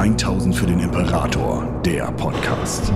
1000 0.00 0.56
für 0.56 0.64
den 0.64 0.80
Imperator, 0.80 1.82
der 1.84 2.10
Podcast. 2.12 2.90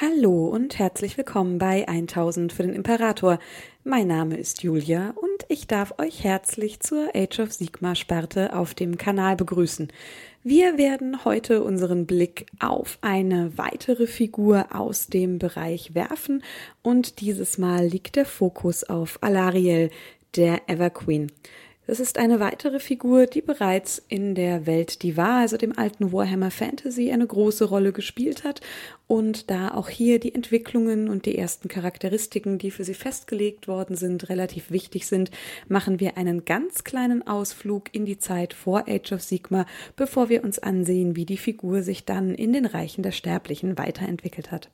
Hallo 0.00 0.48
und 0.48 0.78
herzlich 0.78 1.18
willkommen 1.18 1.58
bei 1.58 1.86
1000 1.86 2.50
für 2.50 2.62
den 2.62 2.72
Imperator. 2.72 3.38
Mein 3.84 4.06
Name 4.06 4.38
ist 4.38 4.62
Julia 4.62 5.10
und 5.10 5.44
ich 5.48 5.66
darf 5.66 5.98
euch 5.98 6.24
herzlich 6.24 6.80
zur 6.80 7.14
Age 7.14 7.40
of 7.40 7.52
Sigma 7.52 7.94
Sparte 7.94 8.56
auf 8.56 8.72
dem 8.72 8.96
Kanal 8.96 9.36
begrüßen. 9.36 9.88
Wir 10.42 10.78
werden 10.78 11.26
heute 11.26 11.62
unseren 11.62 12.06
Blick 12.06 12.46
auf 12.58 12.96
eine 13.02 13.58
weitere 13.58 14.06
Figur 14.06 14.68
aus 14.70 15.08
dem 15.08 15.38
Bereich 15.38 15.94
werfen 15.94 16.42
und 16.80 17.20
dieses 17.20 17.58
Mal 17.58 17.84
liegt 17.84 18.16
der 18.16 18.24
Fokus 18.24 18.82
auf 18.82 19.18
Alariel, 19.20 19.90
der 20.36 20.70
Everqueen. 20.70 21.30
Das 21.86 22.00
ist 22.00 22.16
eine 22.16 22.40
weitere 22.40 22.80
Figur, 22.80 23.26
die 23.26 23.42
bereits 23.42 24.02
in 24.08 24.34
der 24.34 24.64
Welt, 24.64 25.02
die 25.02 25.18
war, 25.18 25.40
also 25.40 25.58
dem 25.58 25.76
alten 25.78 26.12
Warhammer 26.12 26.50
Fantasy, 26.50 27.12
eine 27.12 27.26
große 27.26 27.66
Rolle 27.66 27.92
gespielt 27.92 28.42
hat 28.42 28.62
und 29.06 29.50
da 29.50 29.74
auch 29.74 29.90
hier 29.90 30.18
die 30.18 30.34
Entwicklungen 30.34 31.10
und 31.10 31.26
die 31.26 31.36
ersten 31.36 31.68
Charakteristiken, 31.68 32.56
die 32.56 32.70
für 32.70 32.84
sie 32.84 32.94
festgelegt 32.94 33.68
worden 33.68 33.96
sind, 33.96 34.30
relativ 34.30 34.70
wichtig 34.70 35.06
sind, 35.06 35.30
machen 35.68 36.00
wir 36.00 36.16
einen 36.16 36.46
ganz 36.46 36.84
kleinen 36.84 37.26
Ausflug 37.26 37.94
in 37.94 38.06
die 38.06 38.18
Zeit 38.18 38.54
vor 38.54 38.84
Age 38.88 39.12
of 39.12 39.22
Sigma, 39.22 39.66
bevor 39.94 40.30
wir 40.30 40.42
uns 40.42 40.58
ansehen, 40.58 41.16
wie 41.16 41.26
die 41.26 41.36
Figur 41.36 41.82
sich 41.82 42.06
dann 42.06 42.34
in 42.34 42.54
den 42.54 42.64
Reichen 42.64 43.02
der 43.02 43.12
Sterblichen 43.12 43.76
weiterentwickelt 43.76 44.50
hat. 44.50 44.70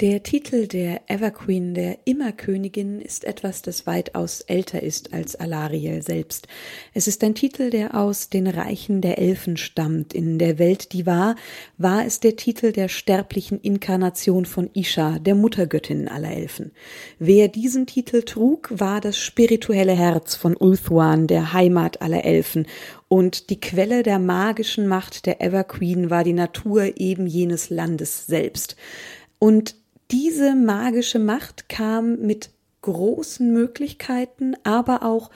Der 0.00 0.22
Titel 0.22 0.66
der 0.66 1.02
Everqueen, 1.10 1.74
der 1.74 1.98
Immerkönigin, 2.06 3.02
ist 3.02 3.24
etwas, 3.24 3.60
das 3.60 3.86
weitaus 3.86 4.40
älter 4.40 4.82
ist 4.82 5.12
als 5.12 5.36
Alariel 5.36 6.00
selbst. 6.00 6.48
Es 6.94 7.06
ist 7.06 7.22
ein 7.22 7.34
Titel, 7.34 7.68
der 7.68 7.94
aus 7.94 8.30
den 8.30 8.46
Reichen 8.46 9.02
der 9.02 9.18
Elfen 9.18 9.58
stammt. 9.58 10.14
In 10.14 10.38
der 10.38 10.58
Welt, 10.58 10.94
die 10.94 11.04
war, 11.04 11.36
war 11.76 12.06
es 12.06 12.18
der 12.18 12.36
Titel 12.36 12.72
der 12.72 12.88
sterblichen 12.88 13.60
Inkarnation 13.60 14.46
von 14.46 14.70
Isha, 14.72 15.18
der 15.18 15.34
Muttergöttin 15.34 16.08
aller 16.08 16.30
Elfen. 16.30 16.72
Wer 17.18 17.48
diesen 17.48 17.86
Titel 17.86 18.22
trug, 18.22 18.70
war 18.72 19.02
das 19.02 19.18
spirituelle 19.18 19.92
Herz 19.92 20.34
von 20.34 20.56
Ulthuan, 20.56 21.26
der 21.26 21.52
Heimat 21.52 22.00
aller 22.00 22.24
Elfen, 22.24 22.66
und 23.08 23.50
die 23.50 23.60
Quelle 23.60 24.02
der 24.02 24.18
magischen 24.18 24.86
Macht 24.86 25.26
der 25.26 25.42
Everqueen 25.42 26.08
war 26.08 26.24
die 26.24 26.32
Natur 26.32 26.98
eben 26.98 27.26
jenes 27.26 27.68
Landes 27.68 28.26
selbst. 28.26 28.76
Und 29.40 29.79
diese 30.10 30.54
magische 30.54 31.18
Macht 31.18 31.68
kam 31.68 32.20
mit 32.20 32.50
großen 32.82 33.52
Möglichkeiten, 33.52 34.54
aber 34.64 35.02
auch 35.02 35.30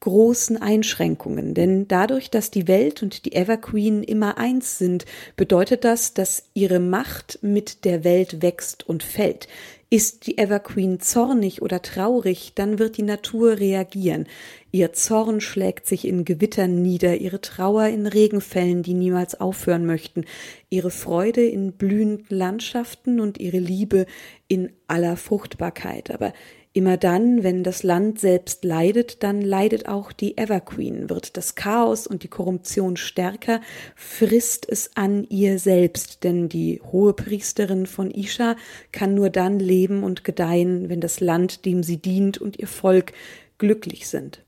großen 0.00 0.60
Einschränkungen. 0.60 1.54
Denn 1.54 1.88
dadurch, 1.88 2.30
dass 2.30 2.50
die 2.50 2.68
Welt 2.68 3.02
und 3.02 3.24
die 3.24 3.34
Everqueen 3.34 4.02
immer 4.02 4.38
eins 4.38 4.78
sind, 4.78 5.04
bedeutet 5.36 5.84
das, 5.84 6.14
dass 6.14 6.44
ihre 6.54 6.78
Macht 6.78 7.40
mit 7.42 7.84
der 7.84 8.04
Welt 8.04 8.42
wächst 8.42 8.88
und 8.88 9.02
fällt. 9.02 9.48
Ist 9.90 10.26
die 10.26 10.36
Everqueen 10.36 11.00
zornig 11.00 11.62
oder 11.62 11.80
traurig, 11.80 12.52
dann 12.54 12.78
wird 12.78 12.98
die 12.98 13.02
Natur 13.02 13.58
reagieren. 13.58 14.26
Ihr 14.70 14.92
Zorn 14.92 15.40
schlägt 15.40 15.86
sich 15.86 16.06
in 16.06 16.26
Gewittern 16.26 16.82
nieder, 16.82 17.16
ihre 17.16 17.40
Trauer 17.40 17.86
in 17.86 18.06
Regenfällen, 18.06 18.82
die 18.82 18.92
niemals 18.92 19.40
aufhören 19.40 19.86
möchten, 19.86 20.26
ihre 20.68 20.90
Freude 20.90 21.42
in 21.42 21.72
blühenden 21.72 22.36
Landschaften 22.36 23.18
und 23.18 23.38
ihre 23.38 23.60
Liebe 23.60 24.04
in 24.46 24.70
aller 24.88 25.16
Fruchtbarkeit. 25.16 26.10
Aber 26.10 26.34
Immer 26.78 26.96
dann, 26.96 27.42
wenn 27.42 27.64
das 27.64 27.82
Land 27.82 28.20
selbst 28.20 28.64
leidet, 28.64 29.24
dann 29.24 29.42
leidet 29.42 29.88
auch 29.88 30.12
die 30.12 30.38
Everqueen, 30.38 31.10
wird 31.10 31.36
das 31.36 31.56
Chaos 31.56 32.06
und 32.06 32.22
die 32.22 32.28
Korruption 32.28 32.96
stärker, 32.96 33.60
frisst 33.96 34.64
es 34.70 34.92
an 34.94 35.24
ihr 35.28 35.58
selbst, 35.58 36.22
denn 36.22 36.48
die 36.48 36.80
hohe 36.92 37.14
Priesterin 37.14 37.86
von 37.86 38.12
Isha 38.12 38.54
kann 38.92 39.16
nur 39.16 39.28
dann 39.28 39.58
leben 39.58 40.04
und 40.04 40.22
gedeihen, 40.22 40.88
wenn 40.88 41.00
das 41.00 41.18
Land, 41.18 41.64
dem 41.64 41.82
sie 41.82 41.96
dient 41.96 42.38
und 42.38 42.60
ihr 42.60 42.68
Volk 42.68 43.12
glücklich 43.58 44.06
sind. 44.06 44.44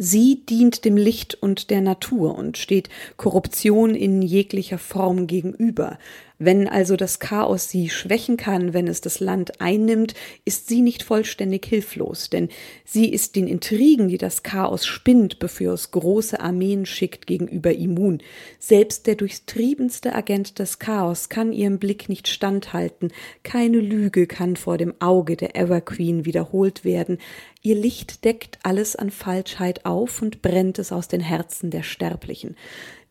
Sie 0.00 0.46
dient 0.46 0.84
dem 0.84 0.96
Licht 0.96 1.34
und 1.42 1.70
der 1.70 1.80
Natur 1.80 2.38
und 2.38 2.56
steht 2.56 2.90
Korruption 3.16 3.96
in 3.96 4.22
jeglicher 4.22 4.78
Form 4.78 5.26
gegenüber. 5.26 5.98
Wenn 6.40 6.68
also 6.68 6.94
das 6.94 7.18
Chaos 7.18 7.68
sie 7.68 7.90
schwächen 7.90 8.36
kann, 8.36 8.72
wenn 8.72 8.86
es 8.86 9.00
das 9.00 9.18
Land 9.18 9.60
einnimmt, 9.60 10.14
ist 10.44 10.68
sie 10.68 10.82
nicht 10.82 11.02
vollständig 11.02 11.66
hilflos, 11.66 12.30
denn 12.30 12.48
sie 12.84 13.10
ist 13.10 13.34
den 13.34 13.48
Intrigen, 13.48 14.06
die 14.06 14.18
das 14.18 14.44
Chaos 14.44 14.86
spinnt, 14.86 15.40
bevor 15.40 15.72
es 15.72 15.90
große 15.90 16.38
Armeen 16.38 16.86
schickt, 16.86 17.26
gegenüber 17.26 17.74
immun. 17.74 18.22
Selbst 18.60 19.08
der 19.08 19.16
durchtriebenste 19.16 20.14
Agent 20.14 20.60
des 20.60 20.78
Chaos 20.78 21.28
kann 21.28 21.52
ihrem 21.52 21.80
Blick 21.80 22.08
nicht 22.08 22.28
standhalten, 22.28 23.12
keine 23.42 23.78
Lüge 23.78 24.28
kann 24.28 24.54
vor 24.54 24.78
dem 24.78 24.94
Auge 25.00 25.36
der 25.36 25.56
Everqueen 25.56 26.24
wiederholt 26.24 26.84
werden, 26.84 27.18
ihr 27.62 27.74
Licht 27.74 28.24
deckt 28.24 28.60
alles 28.62 28.94
an 28.94 29.10
Falschheit 29.10 29.84
auf 29.84 30.22
und 30.22 30.40
brennt 30.40 30.78
es 30.78 30.92
aus 30.92 31.08
den 31.08 31.20
Herzen 31.20 31.70
der 31.70 31.82
Sterblichen. 31.82 32.54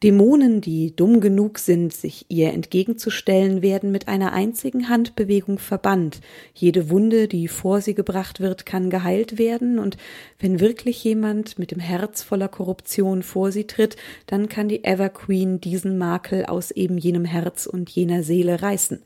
Dämonen, 0.04 0.62
die 0.62 0.96
dumm 0.96 1.22
genug 1.22 1.58
sind, 1.58 1.92
sich 1.92 2.28
ihr 2.30 2.54
entgegenzustellen, 2.54 3.64
werden 3.64 3.92
mit 3.92 4.08
einer 4.08 4.32
einzigen 4.32 4.90
Handbewegung 4.90 5.58
verbannt. 5.58 6.22
Jede 6.54 6.92
Wunde, 6.92 7.28
die 7.28 7.48
vor 7.48 7.82
sie 7.82 7.96
gebracht 7.96 8.40
wird, 8.40 8.68
kann 8.68 8.92
geheilt 8.92 9.40
werden, 9.40 9.80
und 9.80 9.98
wenn 10.38 10.60
wirklich 10.60 11.04
jemand 11.04 11.58
mit 11.58 11.72
dem 11.72 11.80
Herz 11.80 12.22
voller 12.22 12.48
Korruption 12.48 13.24
vor 13.24 13.52
sie 13.52 13.66
tritt, 13.66 13.96
dann 14.28 14.50
kann 14.50 14.68
die 14.68 14.84
Everqueen 14.84 15.60
diesen 15.62 15.98
Makel 15.98 16.46
aus 16.46 16.70
eben 16.70 17.00
jenem 17.00 17.26
Herz 17.26 17.66
und 17.66 17.90
jener 17.90 18.22
Seele 18.22 18.62
reißen. 18.62 19.02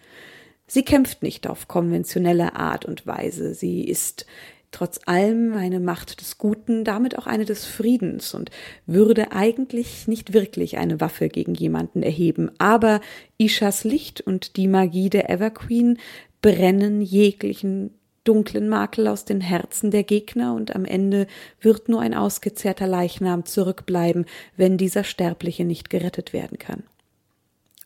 Sie 0.67 0.83
kämpft 0.83 1.23
nicht 1.23 1.47
auf 1.47 1.69
konventionelle 1.69 2.55
Art 2.55 2.83
und 2.83 3.07
Weise, 3.07 3.53
sie 3.53 3.85
ist 3.85 4.25
trotz 4.71 4.99
allem 5.05 5.53
eine 5.55 5.79
Macht 5.79 6.21
des 6.21 6.37
Guten, 6.37 6.83
damit 6.83 7.17
auch 7.17 7.27
eine 7.27 7.45
des 7.45 7.65
Friedens 7.65 8.33
und 8.33 8.49
würde 8.85 9.31
eigentlich 9.31 10.07
nicht 10.07 10.33
wirklich 10.33 10.77
eine 10.77 10.99
Waffe 11.01 11.29
gegen 11.29 11.53
jemanden 11.53 12.03
erheben. 12.03 12.51
Aber 12.57 13.01
Ishas 13.37 13.83
Licht 13.83 14.21
und 14.21 14.57
die 14.57 14.67
Magie 14.67 15.09
der 15.09 15.29
Everqueen 15.29 15.99
brennen 16.41 17.01
jeglichen 17.01 17.91
dunklen 18.23 18.69
Makel 18.69 19.07
aus 19.07 19.25
den 19.25 19.41
Herzen 19.41 19.91
der 19.91 20.03
Gegner 20.03 20.53
und 20.53 20.75
am 20.75 20.85
Ende 20.85 21.27
wird 21.59 21.89
nur 21.89 22.01
ein 22.01 22.13
ausgezehrter 22.13 22.87
Leichnam 22.87 23.45
zurückbleiben, 23.45 24.25
wenn 24.57 24.77
dieser 24.77 25.03
Sterbliche 25.03 25.65
nicht 25.65 25.89
gerettet 25.89 26.33
werden 26.33 26.59
kann. 26.59 26.83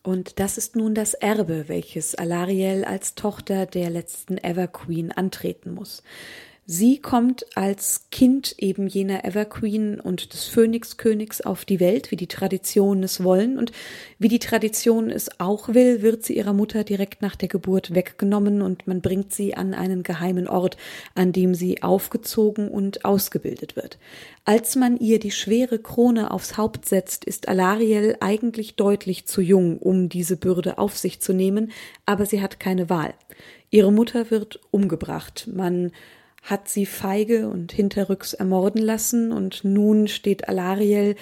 Und 0.02 0.38
das 0.38 0.56
ist 0.56 0.76
nun 0.76 0.94
das 0.94 1.14
Erbe, 1.14 1.64
welches 1.68 2.14
Alariel 2.14 2.84
als 2.84 3.16
Tochter 3.16 3.66
der 3.66 3.90
letzten 3.90 4.38
Everqueen 4.38 5.10
antreten 5.10 5.74
muss. 5.74 6.02
Sie 6.68 6.98
kommt 6.98 7.46
als 7.56 8.06
Kind 8.10 8.56
eben 8.58 8.88
jener 8.88 9.24
Everqueen 9.24 10.00
und 10.00 10.32
des 10.32 10.46
Phönixkönigs 10.46 11.40
auf 11.40 11.64
die 11.64 11.78
Welt, 11.78 12.10
wie 12.10 12.16
die 12.16 12.26
Traditionen 12.26 13.04
es 13.04 13.22
wollen 13.22 13.56
und 13.56 13.70
wie 14.18 14.26
die 14.26 14.40
Tradition 14.40 15.08
es 15.08 15.38
auch 15.38 15.68
will, 15.74 16.02
wird 16.02 16.24
sie 16.24 16.36
ihrer 16.36 16.54
Mutter 16.54 16.82
direkt 16.82 17.22
nach 17.22 17.36
der 17.36 17.46
Geburt 17.46 17.94
weggenommen 17.94 18.62
und 18.62 18.88
man 18.88 19.00
bringt 19.00 19.32
sie 19.32 19.54
an 19.54 19.74
einen 19.74 20.02
geheimen 20.02 20.48
Ort, 20.48 20.76
an 21.14 21.30
dem 21.30 21.54
sie 21.54 21.84
aufgezogen 21.84 22.68
und 22.68 23.04
ausgebildet 23.04 23.76
wird. 23.76 23.96
Als 24.44 24.74
man 24.74 24.96
ihr 24.96 25.20
die 25.20 25.30
schwere 25.30 25.78
Krone 25.78 26.32
aufs 26.32 26.56
Haupt 26.56 26.88
setzt, 26.88 27.24
ist 27.24 27.46
Alariel 27.46 28.16
eigentlich 28.18 28.74
deutlich 28.74 29.26
zu 29.26 29.40
jung, 29.40 29.78
um 29.78 30.08
diese 30.08 30.36
Bürde 30.36 30.78
auf 30.78 30.98
sich 30.98 31.20
zu 31.20 31.32
nehmen, 31.32 31.70
aber 32.06 32.26
sie 32.26 32.42
hat 32.42 32.58
keine 32.58 32.90
Wahl. 32.90 33.14
Ihre 33.70 33.92
Mutter 33.92 34.32
wird 34.32 34.58
umgebracht. 34.72 35.48
Man 35.52 35.92
hat 36.42 36.68
sie 36.68 36.86
feige 36.86 37.48
und 37.48 37.72
hinterrücks 37.72 38.32
ermorden 38.32 38.80
lassen 38.80 39.32
und 39.32 39.64
nun 39.64 40.08
steht 40.08 40.48
Alariel 40.48 41.16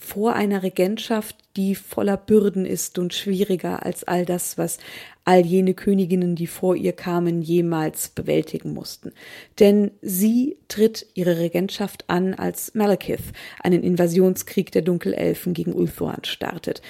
vor 0.00 0.34
einer 0.34 0.62
Regentschaft, 0.62 1.36
die 1.56 1.74
voller 1.74 2.16
Bürden 2.16 2.64
ist 2.64 2.98
und 2.98 3.12
schwieriger 3.12 3.84
als 3.84 4.04
all 4.04 4.24
das, 4.24 4.56
was 4.56 4.78
all 5.24 5.44
jene 5.44 5.74
Königinnen, 5.74 6.36
die 6.36 6.46
vor 6.46 6.74
ihr 6.74 6.92
kamen, 6.92 7.42
jemals 7.42 8.08
bewältigen 8.08 8.72
mussten. 8.72 9.12
Denn 9.58 9.90
sie 10.00 10.56
tritt 10.68 11.06
ihre 11.14 11.38
Regentschaft 11.38 12.04
an, 12.08 12.34
als 12.34 12.74
Malekith 12.74 13.32
einen 13.62 13.82
Invasionskrieg 13.82 14.72
der 14.72 14.82
Dunkelelfen 14.82 15.52
gegen 15.52 15.74
Ulthuan 15.74 16.24
startet. 16.24 16.80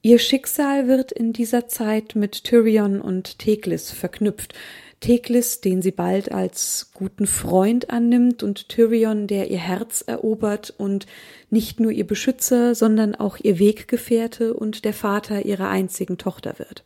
Ihr 0.00 0.18
Schicksal 0.18 0.86
wird 0.86 1.10
in 1.10 1.32
dieser 1.32 1.66
Zeit 1.66 2.14
mit 2.14 2.44
Tyrion 2.44 3.00
und 3.00 3.38
Teklis 3.38 3.90
verknüpft, 3.90 4.54
Teklis, 5.00 5.60
den 5.60 5.80
sie 5.82 5.92
bald 5.92 6.32
als 6.32 6.90
guten 6.92 7.26
Freund 7.26 7.90
annimmt, 7.90 8.42
und 8.42 8.68
Tyrion, 8.68 9.26
der 9.26 9.50
ihr 9.50 9.58
Herz 9.58 10.02
erobert 10.06 10.74
und 10.76 11.06
nicht 11.50 11.78
nur 11.78 11.92
ihr 11.92 12.06
Beschützer, 12.06 12.74
sondern 12.74 13.14
auch 13.14 13.38
ihr 13.40 13.58
Weggefährte 13.58 14.54
und 14.54 14.84
der 14.84 14.92
Vater 14.94 15.44
ihrer 15.44 15.68
einzigen 15.68 16.18
Tochter 16.18 16.58
wird. 16.58 16.84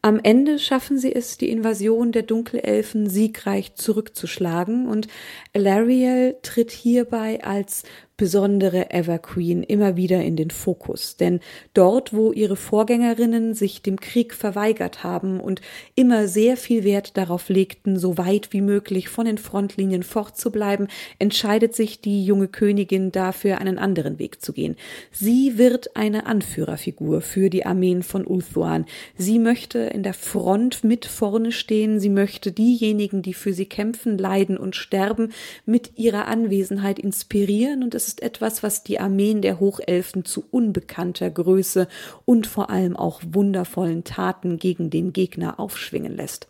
Am 0.00 0.20
Ende 0.22 0.58
schaffen 0.58 0.96
sie 0.96 1.12
es, 1.12 1.38
die 1.38 1.50
Invasion 1.50 2.12
der 2.12 2.22
Dunkelelfen 2.22 3.10
siegreich 3.10 3.74
zurückzuschlagen 3.74 4.86
und 4.86 5.08
Alariel 5.54 6.36
tritt 6.42 6.70
hierbei 6.70 7.42
als 7.42 7.82
besondere 8.18 8.90
Everqueen 8.90 9.62
immer 9.62 9.96
wieder 9.96 10.22
in 10.22 10.36
den 10.36 10.50
Fokus. 10.50 11.16
Denn 11.16 11.40
dort, 11.72 12.12
wo 12.12 12.32
ihre 12.32 12.56
Vorgängerinnen 12.56 13.54
sich 13.54 13.80
dem 13.80 13.98
Krieg 13.98 14.34
verweigert 14.34 15.04
haben 15.04 15.40
und 15.40 15.62
immer 15.94 16.26
sehr 16.26 16.56
viel 16.56 16.82
Wert 16.82 17.16
darauf 17.16 17.48
legten, 17.48 17.96
so 17.96 18.18
weit 18.18 18.52
wie 18.52 18.60
möglich 18.60 19.08
von 19.08 19.24
den 19.24 19.38
Frontlinien 19.38 20.02
fortzubleiben, 20.02 20.88
entscheidet 21.20 21.76
sich 21.76 22.00
die 22.00 22.24
junge 22.24 22.48
Königin 22.48 23.12
dafür, 23.12 23.58
einen 23.58 23.78
anderen 23.78 24.18
Weg 24.18 24.42
zu 24.42 24.52
gehen. 24.52 24.74
Sie 25.12 25.56
wird 25.56 25.96
eine 25.96 26.26
Anführerfigur 26.26 27.20
für 27.20 27.50
die 27.50 27.66
Armeen 27.66 28.02
von 28.02 28.26
Ulthuan. 28.26 28.86
Sie 29.16 29.38
möchte 29.38 29.78
in 29.78 30.02
der 30.02 30.14
Front 30.14 30.82
mit 30.82 31.06
vorne 31.06 31.52
stehen. 31.52 32.00
Sie 32.00 32.10
möchte 32.10 32.50
diejenigen, 32.50 33.22
die 33.22 33.34
für 33.34 33.52
sie 33.52 33.66
kämpfen, 33.66 34.18
leiden 34.18 34.58
und 34.58 34.74
sterben, 34.74 35.32
mit 35.66 35.92
ihrer 35.96 36.26
Anwesenheit 36.26 36.98
inspirieren 36.98 37.84
und 37.84 37.94
es 37.94 38.07
ist 38.08 38.22
etwas, 38.22 38.62
was 38.62 38.82
die 38.82 38.98
Armeen 38.98 39.42
der 39.42 39.60
Hochelfen 39.60 40.24
zu 40.24 40.44
unbekannter 40.50 41.30
Größe 41.30 41.88
und 42.24 42.46
vor 42.46 42.70
allem 42.70 42.96
auch 42.96 43.20
wundervollen 43.24 44.02
Taten 44.04 44.58
gegen 44.58 44.90
den 44.90 45.12
Gegner 45.12 45.60
aufschwingen 45.60 46.16
lässt. 46.16 46.48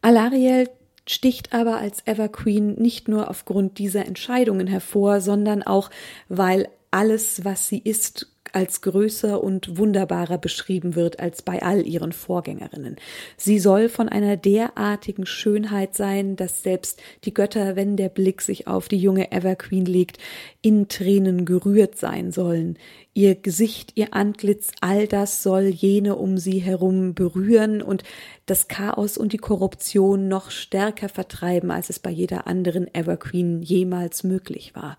Alariel 0.00 0.70
sticht 1.06 1.52
aber 1.52 1.76
als 1.76 2.06
Everqueen 2.06 2.74
nicht 2.74 3.08
nur 3.08 3.28
aufgrund 3.28 3.78
dieser 3.78 4.06
Entscheidungen 4.06 4.66
hervor, 4.66 5.20
sondern 5.20 5.62
auch, 5.62 5.90
weil 6.28 6.68
alles, 6.90 7.44
was 7.44 7.68
sie 7.68 7.78
ist, 7.78 8.28
als 8.58 8.80
größer 8.80 9.40
und 9.40 9.78
wunderbarer 9.78 10.36
beschrieben 10.36 10.96
wird 10.96 11.20
als 11.20 11.42
bei 11.42 11.62
all 11.62 11.86
ihren 11.86 12.10
Vorgängerinnen. 12.10 12.96
Sie 13.36 13.60
soll 13.60 13.88
von 13.88 14.08
einer 14.08 14.36
derartigen 14.36 15.26
Schönheit 15.26 15.94
sein, 15.94 16.34
dass 16.34 16.64
selbst 16.64 17.00
die 17.22 17.32
Götter, 17.32 17.76
wenn 17.76 17.96
der 17.96 18.08
Blick 18.08 18.42
sich 18.42 18.66
auf 18.66 18.88
die 18.88 18.98
junge 18.98 19.30
Everqueen 19.30 19.84
legt, 19.84 20.18
in 20.60 20.88
Tränen 20.88 21.44
gerührt 21.44 21.98
sein 21.98 22.32
sollen. 22.32 22.80
Ihr 23.14 23.36
Gesicht, 23.36 23.92
ihr 23.94 24.12
Antlitz, 24.12 24.72
all 24.80 25.06
das 25.06 25.44
soll 25.44 25.66
jene 25.66 26.16
um 26.16 26.36
sie 26.36 26.58
herum 26.58 27.14
berühren 27.14 27.80
und 27.80 28.02
das 28.46 28.66
Chaos 28.66 29.16
und 29.16 29.32
die 29.32 29.38
Korruption 29.38 30.26
noch 30.26 30.50
stärker 30.50 31.08
vertreiben, 31.08 31.70
als 31.70 31.90
es 31.90 32.00
bei 32.00 32.10
jeder 32.10 32.48
anderen 32.48 32.92
Everqueen 32.92 33.62
jemals 33.62 34.24
möglich 34.24 34.74
war. 34.74 34.98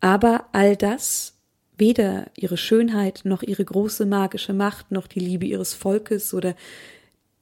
Aber 0.00 0.46
all 0.52 0.76
das 0.76 1.39
weder 1.80 2.26
ihre 2.36 2.56
Schönheit 2.56 3.22
noch 3.24 3.42
ihre 3.42 3.64
große 3.64 4.06
magische 4.06 4.52
Macht 4.52 4.92
noch 4.92 5.06
die 5.06 5.20
Liebe 5.20 5.46
ihres 5.46 5.74
Volkes 5.74 6.32
oder 6.34 6.54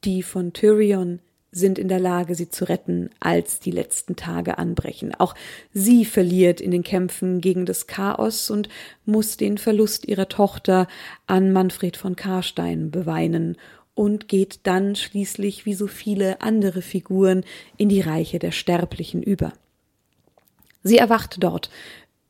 die 0.05 0.23
von 0.23 0.53
Tyrion 0.53 1.19
sind 1.51 1.79
in 1.79 1.89
der 1.89 1.99
Lage, 1.99 2.35
sie 2.35 2.51
zu 2.51 2.69
retten, 2.69 3.11
als 3.21 3.59
die 3.59 3.71
letzten 3.71 4.17
Tage 4.17 4.59
anbrechen. 4.59 5.15
Auch 5.15 5.35
sie 5.73 6.05
verliert 6.05 6.61
in 6.61 6.71
den 6.71 6.83
Kämpfen 6.83 7.41
gegen 7.41 7.67
das 7.67 7.87
Chaos 7.87 8.51
und 8.51 8.69
muss 9.07 9.37
den 9.37 9.59
Verlust 9.59 10.07
ihrer 10.07 10.29
Tochter 10.29 10.89
an 11.27 11.53
Manfred 11.53 11.97
von 11.97 12.17
Karstein 12.17 12.91
beweinen 12.91 13.57
und 13.95 14.29
geht 14.29 14.61
dann 14.65 14.95
schließlich 14.95 15.67
wie 15.67 15.75
so 15.75 15.87
viele 15.87 16.41
andere 16.43 16.83
Figuren 16.83 17.45
in 17.77 17.89
die 17.89 18.03
Reiche 18.03 18.39
der 18.39 18.53
Sterblichen 18.53 19.23
über. 19.23 19.53
Sie 20.83 20.99
erwacht 20.99 21.43
dort 21.43 21.71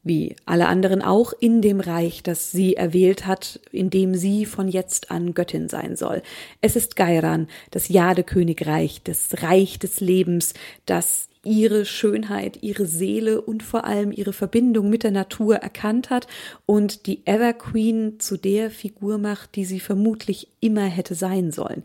wie 0.03 0.37
alle 0.47 0.69
anderen 0.69 1.03
auch 1.03 1.33
in 1.39 1.61
dem 1.61 1.81
Reich, 1.81 2.23
das 2.23 2.51
sie 2.51 2.77
erwählt 2.77 3.27
hat, 3.27 3.61
in 3.73 3.91
dem 3.91 4.15
sie 4.15 4.47
von 4.47 4.69
jetzt 4.69 5.11
an 5.11 5.35
Göttin 5.35 5.69
sein 5.69 5.97
soll. 5.97 6.23
Es 6.61 6.77
ist 6.77 6.97
Gairan, 6.97 7.49
das 7.71 7.89
Jadekönigreich, 7.89 9.03
das 9.03 9.43
Reich 9.43 9.79
des 9.79 10.01
Lebens, 10.01 10.55
das 10.87 11.29
ihre 11.45 11.85
Schönheit, 11.85 12.63
ihre 12.63 12.87
Seele 12.87 13.41
und 13.41 13.63
vor 13.63 13.85
allem 13.85 14.13
ihre 14.13 14.33
Verbindung 14.33 14.91
mit 14.91 15.03
der 15.03 15.13
Natur 15.13 15.57
erkannt 15.57 16.11
hat 16.11 16.27
und 16.67 17.07
die 17.07 17.27
Everqueen 17.27 18.21
zu 18.21 18.37
der 18.37 18.71
Figur 18.71 19.19
macht, 19.19 19.55
die 19.57 19.65
sie 19.65 19.81
vermutlich 19.81 20.49
immer 20.61 20.85
hätte 20.85 21.15
sein 21.15 21.53
sollen 21.53 21.85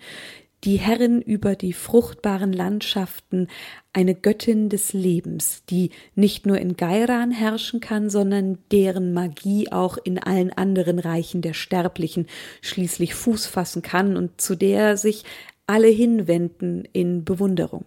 die 0.63 0.77
Herrin 0.77 1.21
über 1.21 1.55
die 1.55 1.73
fruchtbaren 1.73 2.53
Landschaften, 2.53 3.47
eine 3.91 4.15
Göttin 4.15 4.69
des 4.69 4.93
Lebens, 4.93 5.63
die 5.69 5.91
nicht 6.15 6.45
nur 6.45 6.57
in 6.57 6.77
Gairan 6.77 7.31
herrschen 7.31 7.79
kann, 7.79 8.09
sondern 8.09 8.57
deren 8.71 9.13
Magie 9.13 9.71
auch 9.71 9.97
in 9.97 10.19
allen 10.19 10.51
anderen 10.51 10.99
Reichen 10.99 11.41
der 11.41 11.53
Sterblichen 11.53 12.27
schließlich 12.61 13.13
Fuß 13.13 13.45
fassen 13.45 13.81
kann 13.81 14.15
und 14.15 14.39
zu 14.39 14.55
der 14.55 14.97
sich 14.97 15.23
alle 15.67 15.87
hinwenden 15.87 16.87
in 16.93 17.23
Bewunderung. 17.23 17.85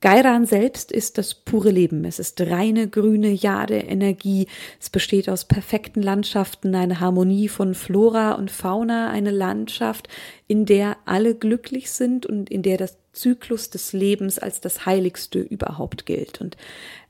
Gairan 0.00 0.46
selbst 0.46 0.92
ist 0.92 1.18
das 1.18 1.34
pure 1.34 1.70
Leben. 1.70 2.06
Es 2.06 2.18
ist 2.18 2.40
reine 2.40 2.88
grüne 2.88 3.32
Jade-Energie. 3.32 4.46
Es 4.80 4.88
besteht 4.88 5.28
aus 5.28 5.44
perfekten 5.44 6.02
Landschaften, 6.02 6.74
eine 6.74 7.00
Harmonie 7.00 7.48
von 7.48 7.74
Flora 7.74 8.32
und 8.32 8.50
Fauna, 8.50 9.10
eine 9.10 9.30
Landschaft, 9.30 10.08
in 10.46 10.64
der 10.64 10.96
alle 11.04 11.34
glücklich 11.34 11.90
sind 11.90 12.24
und 12.24 12.48
in 12.48 12.62
der 12.62 12.78
das 12.78 12.96
Zyklus 13.12 13.68
des 13.68 13.92
Lebens 13.92 14.38
als 14.38 14.60
das 14.60 14.86
Heiligste 14.86 15.40
überhaupt 15.40 16.06
gilt. 16.06 16.40
Und 16.40 16.56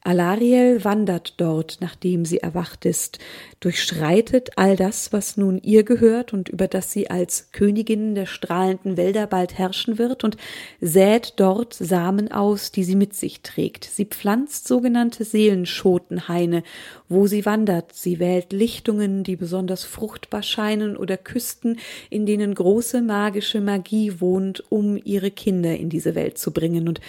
Alariel 0.02 0.82
wandert 0.82 1.35
dort, 1.37 1.79
nachdem 1.81 2.25
sie 2.25 2.38
erwacht 2.38 2.87
ist, 2.87 3.19
durchschreitet 3.61 4.52
all 4.56 4.75
das, 4.75 5.12
was 5.12 5.37
nun 5.37 5.61
ihr 5.62 5.82
gehört 5.82 6.32
und 6.32 6.49
über 6.49 6.69
das 6.69 6.91
sie 6.91 7.11
als 7.11 7.52
Königin 7.52 8.14
der 8.14 8.25
strahlenden 8.25 8.97
Wälder 8.97 9.26
bald 9.26 9.58
herrschen 9.58 9.99
wird 9.99 10.25
und 10.25 10.38
sät 10.81 11.35
dort 11.37 11.75
Samen 11.75 12.32
aus, 12.32 12.73
die 12.73 12.85
sie 12.85 12.97
mit 12.97 13.12
sich 13.12 13.43
trägt. 13.43 13.85
Sie 13.85 14.06
pflanzt 14.06 14.67
sogenannte 14.67 15.25
Seelenschotenhaine, 15.25 16.62
wo 17.11 17.26
sie 17.26 17.44
wandert. 17.44 17.93
Sie 17.93 18.19
wählt 18.19 18.55
Lichtungen, 18.55 19.23
die 19.23 19.37
besonders 19.37 19.85
fruchtbar 19.85 20.43
scheinen 20.43 20.97
oder 20.97 21.19
Küsten, 21.19 21.79
in 22.08 22.25
denen 22.25 22.55
große 22.55 23.02
magische 23.02 23.61
Magie 23.61 24.19
wohnt, 24.19 24.64
um 24.70 24.99
ihre 25.05 25.31
Kinder 25.31 25.76
in 25.76 25.91
diese 25.91 26.14
Welt 26.14 26.38
zu 26.38 26.52
bringen 26.52 26.88
und 26.88 27.00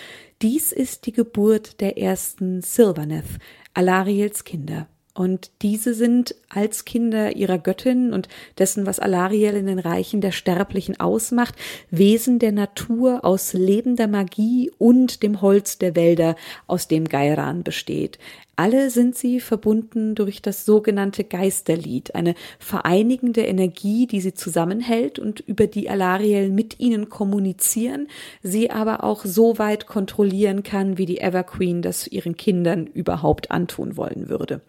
dies 0.42 0.72
ist 0.72 1.06
die 1.06 1.12
Geburt 1.12 1.82
der 1.82 1.98
ersten 1.98 2.62
Silvaneth, 2.62 3.40
Alariels 3.74 4.44
Kinder. 4.44 4.88
Und 5.14 5.52
diese 5.62 5.94
sind 5.94 6.36
als 6.48 6.86
Kinder 6.86 7.36
ihrer 7.36 7.58
Göttin 7.58 8.14
und 8.14 8.30
dessen, 8.58 8.86
was 8.86 9.00
Alariel 9.00 9.56
in 9.56 9.68
den 9.68 9.80
Reichen 9.80 10.22
der 10.22 10.32
Sterblichen 10.32 11.00
ausmacht, 11.02 11.56
Wesen 11.90 12.40
der 12.40 12.54
Natur 12.54 13.26
aus 13.26 13.52
lebender 13.52 14.08
Magie 14.08 14.72
und 14.78 15.22
dem 15.22 15.42
Holz 15.42 15.78
der 15.78 15.98
Wälder, 15.98 16.38
aus 16.66 16.88
dem 16.88 17.10
Gairan 17.10 17.64
besteht. 17.64 18.20
Alle 18.56 18.90
sind 18.90 19.18
sie 19.18 19.42
verbunden 19.42 20.16
durch 20.16 20.42
das 20.42 20.66
sogenannte 20.66 21.26
Geisterlied, 21.26 22.16
eine 22.16 22.36
vereinigende 22.60 23.42
Energie, 23.42 24.08
die 24.08 24.22
sie 24.22 24.34
zusammenhält 24.34 25.20
und 25.20 25.42
über 25.42 25.68
die 25.68 25.90
Alariel 25.90 26.50
mit 26.50 26.80
ihnen 26.80 27.10
kommunizieren, 27.10 28.08
sie 28.44 28.72
aber 28.72 29.04
auch 29.04 29.26
so 29.26 29.58
weit 29.58 29.88
kontrollieren 29.88 30.64
kann, 30.64 30.98
wie 30.98 31.06
die 31.06 31.20
Everqueen 31.20 31.82
das 31.82 32.08
ihren 32.08 32.38
Kindern 32.38 32.88
überhaupt 32.88 33.52
antun 33.52 33.98
wollen 33.98 34.30
würde. 34.30 34.62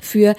Für 0.00 0.36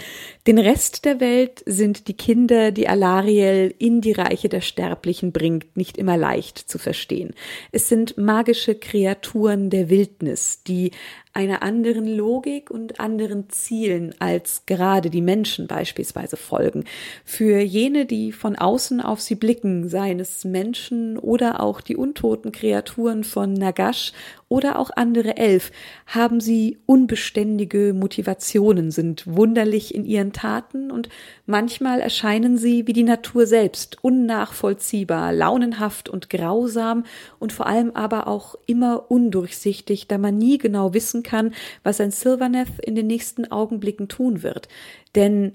den 0.47 0.57
Rest 0.57 1.03
der 1.03 1.19
Welt 1.19 1.63
sind 1.65 2.07
die 2.07 2.15
Kinder, 2.15 2.71
die 2.71 2.87
Alariel 2.87 3.75
in 3.77 3.99
die 3.99 4.13
Reiche 4.13 4.47
der 4.47 4.61
Sterblichen 4.61 5.33
bringt, 5.33 5.75
nicht 5.75 5.97
immer 5.97 6.15
leicht 6.15 6.57
zu 6.57 6.77
verstehen. 6.77 7.33
Es 7.73 7.89
sind 7.89 8.17
magische 8.17 8.75
Kreaturen 8.75 9.69
der 9.69 9.89
Wildnis, 9.89 10.63
die 10.63 10.91
einer 11.33 11.61
anderen 11.61 12.07
Logik 12.07 12.71
und 12.71 12.99
anderen 12.99 13.49
Zielen 13.49 14.15
als 14.19 14.63
gerade 14.65 15.09
die 15.09 15.21
Menschen 15.21 15.67
beispielsweise 15.67 16.37
folgen. 16.37 16.85
Für 17.25 17.59
jene, 17.59 18.05
die 18.05 18.31
von 18.31 18.55
außen 18.55 19.01
auf 19.01 19.21
sie 19.21 19.35
blicken, 19.35 19.89
seien 19.89 20.19
es 20.19 20.45
Menschen 20.45 21.17
oder 21.17 21.61
auch 21.61 21.81
die 21.81 21.95
untoten 21.97 22.51
Kreaturen 22.51 23.23
von 23.23 23.53
Nagash 23.53 24.13
oder 24.49 24.79
auch 24.79 24.89
andere 24.95 25.37
Elf, 25.37 25.71
haben 26.07 26.41
sie 26.41 26.79
unbeständige 26.85 27.93
Motivationen, 27.93 28.91
sind 28.91 29.25
wunderlich 29.27 29.95
in 29.95 30.03
ihren 30.05 30.33
Taten 30.33 30.91
und 30.91 31.07
manchmal 31.45 32.01
erscheinen 32.01 32.57
sie 32.57 32.87
wie 32.87 32.93
die 32.93 33.03
Natur 33.03 33.45
selbst, 33.45 34.03
unnachvollziehbar, 34.03 35.31
launenhaft 35.31 36.09
und 36.09 36.29
grausam 36.29 37.05
und 37.37 37.53
vor 37.53 37.67
allem 37.67 37.91
aber 37.91 38.27
auch 38.27 38.55
immer 38.65 39.09
undurchsichtig, 39.09 40.07
da 40.07 40.17
man 40.17 40.37
nie 40.37 40.57
genau 40.57 40.93
wissen 40.93 41.23
kann, 41.23 41.53
was 41.83 42.01
ein 42.01 42.11
Sylvaneth 42.11 42.79
in 42.81 42.95
den 42.95 43.07
nächsten 43.07 43.51
Augenblicken 43.51 44.07
tun 44.07 44.43
wird. 44.43 44.67
Denn 45.15 45.53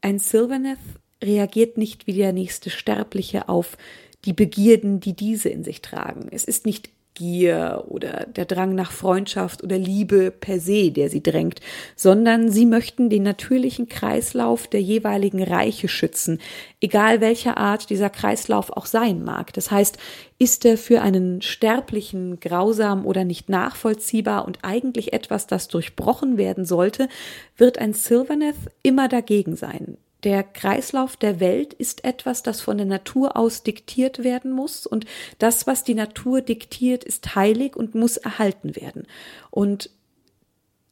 ein 0.00 0.20
Sylvaneth 0.20 0.78
reagiert 1.22 1.76
nicht 1.76 2.06
wie 2.06 2.12
der 2.12 2.32
nächste 2.32 2.70
Sterbliche 2.70 3.48
auf 3.48 3.76
die 4.24 4.32
Begierden, 4.32 5.00
die 5.00 5.14
diese 5.14 5.48
in 5.48 5.64
sich 5.64 5.82
tragen. 5.82 6.28
Es 6.30 6.44
ist 6.44 6.66
nicht 6.66 6.90
Gier 7.18 7.84
oder 7.88 8.26
der 8.26 8.44
Drang 8.44 8.76
nach 8.76 8.92
Freundschaft 8.92 9.64
oder 9.64 9.76
Liebe 9.76 10.30
per 10.30 10.60
se, 10.60 10.92
der 10.92 11.10
sie 11.10 11.22
drängt, 11.22 11.60
sondern 11.96 12.48
sie 12.48 12.64
möchten 12.64 13.10
den 13.10 13.24
natürlichen 13.24 13.88
Kreislauf 13.88 14.68
der 14.68 14.80
jeweiligen 14.80 15.42
Reiche 15.42 15.88
schützen, 15.88 16.40
egal 16.80 17.20
welcher 17.20 17.58
Art 17.58 17.90
dieser 17.90 18.08
Kreislauf 18.08 18.70
auch 18.70 18.86
sein 18.86 19.24
mag. 19.24 19.52
Das 19.52 19.72
heißt, 19.72 19.98
ist 20.38 20.64
er 20.64 20.78
für 20.78 21.02
einen 21.02 21.42
Sterblichen 21.42 22.38
grausam 22.38 23.04
oder 23.04 23.24
nicht 23.24 23.48
nachvollziehbar 23.48 24.46
und 24.46 24.60
eigentlich 24.62 25.12
etwas, 25.12 25.48
das 25.48 25.66
durchbrochen 25.66 26.38
werden 26.38 26.64
sollte, 26.64 27.08
wird 27.56 27.78
ein 27.78 27.94
Sylvaneth 27.94 28.56
immer 28.82 29.08
dagegen 29.08 29.56
sein. 29.56 29.98
Der 30.24 30.42
Kreislauf 30.42 31.16
der 31.16 31.38
Welt 31.38 31.74
ist 31.74 32.04
etwas, 32.04 32.42
das 32.42 32.60
von 32.60 32.76
der 32.76 32.86
Natur 32.86 33.36
aus 33.36 33.62
diktiert 33.62 34.24
werden 34.24 34.50
muss 34.50 34.86
und 34.86 35.06
das, 35.38 35.66
was 35.66 35.84
die 35.84 35.94
Natur 35.94 36.40
diktiert, 36.40 37.04
ist 37.04 37.36
heilig 37.36 37.76
und 37.76 37.94
muss 37.94 38.16
erhalten 38.16 38.74
werden. 38.74 39.06
Und 39.50 39.90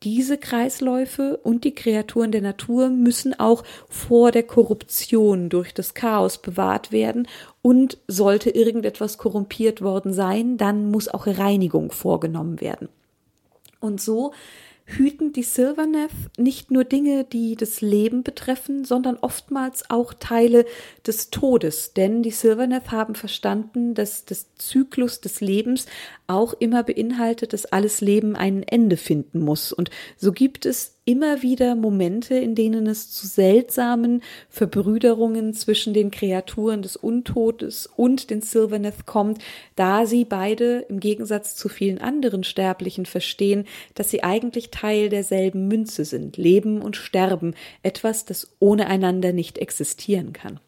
diese 0.02 0.38
Kreisläufe 0.38 1.38
und 1.38 1.64
die 1.64 1.74
Kreaturen 1.74 2.30
der 2.30 2.42
Natur 2.42 2.90
müssen 2.90 3.38
auch 3.38 3.64
vor 3.88 4.30
der 4.30 4.44
Korruption 4.44 5.48
durch 5.48 5.74
das 5.74 5.94
Chaos 5.94 6.38
bewahrt 6.38 6.92
werden 6.92 7.26
und 7.62 7.98
sollte 8.06 8.50
irgendetwas 8.50 9.18
korrumpiert 9.18 9.82
worden 9.82 10.12
sein, 10.12 10.58
dann 10.58 10.90
muss 10.90 11.08
auch 11.08 11.26
Reinigung 11.26 11.90
vorgenommen 11.90 12.60
werden. 12.60 12.88
Und 13.80 14.00
so 14.00 14.32
hüten 14.86 15.32
die 15.32 15.42
Silverneth 15.42 16.12
nicht 16.38 16.70
nur 16.70 16.84
Dinge, 16.84 17.24
die 17.24 17.56
das 17.56 17.80
Leben 17.80 18.22
betreffen, 18.22 18.84
sondern 18.84 19.16
oftmals 19.16 19.90
auch 19.90 20.14
Teile 20.14 20.64
des 21.04 21.30
Todes. 21.30 21.92
Denn 21.92 22.22
die 22.22 22.30
Silverneth 22.30 22.92
haben 22.92 23.16
verstanden, 23.16 23.94
dass 23.94 24.24
das 24.24 24.54
Zyklus 24.54 25.20
des 25.20 25.40
Lebens 25.40 25.86
auch 26.28 26.54
immer 26.54 26.84
beinhaltet, 26.84 27.52
dass 27.52 27.66
alles 27.66 28.00
Leben 28.00 28.36
ein 28.36 28.62
Ende 28.62 28.96
finden 28.96 29.40
muss. 29.40 29.72
Und 29.72 29.90
so 30.16 30.32
gibt 30.32 30.64
es 30.64 30.95
immer 31.06 31.40
wieder 31.40 31.76
Momente, 31.76 32.34
in 32.34 32.54
denen 32.54 32.86
es 32.86 33.10
zu 33.10 33.26
seltsamen 33.26 34.22
Verbrüderungen 34.50 35.54
zwischen 35.54 35.94
den 35.94 36.10
Kreaturen 36.10 36.82
des 36.82 36.96
Untodes 36.96 37.86
und 37.86 38.28
den 38.28 38.42
Silverneth 38.42 39.06
kommt, 39.06 39.38
da 39.76 40.04
sie 40.04 40.24
beide 40.24 40.84
im 40.88 40.98
Gegensatz 40.98 41.54
zu 41.54 41.68
vielen 41.68 41.98
anderen 41.98 42.42
Sterblichen 42.42 43.06
verstehen, 43.06 43.66
dass 43.94 44.10
sie 44.10 44.24
eigentlich 44.24 44.70
Teil 44.70 45.08
derselben 45.08 45.68
Münze 45.68 46.04
sind, 46.04 46.36
Leben 46.36 46.82
und 46.82 46.96
Sterben, 46.96 47.54
etwas, 47.84 48.24
das 48.24 48.56
ohne 48.58 48.88
einander 48.88 49.32
nicht 49.32 49.58
existieren 49.58 50.32
kann. 50.32 50.58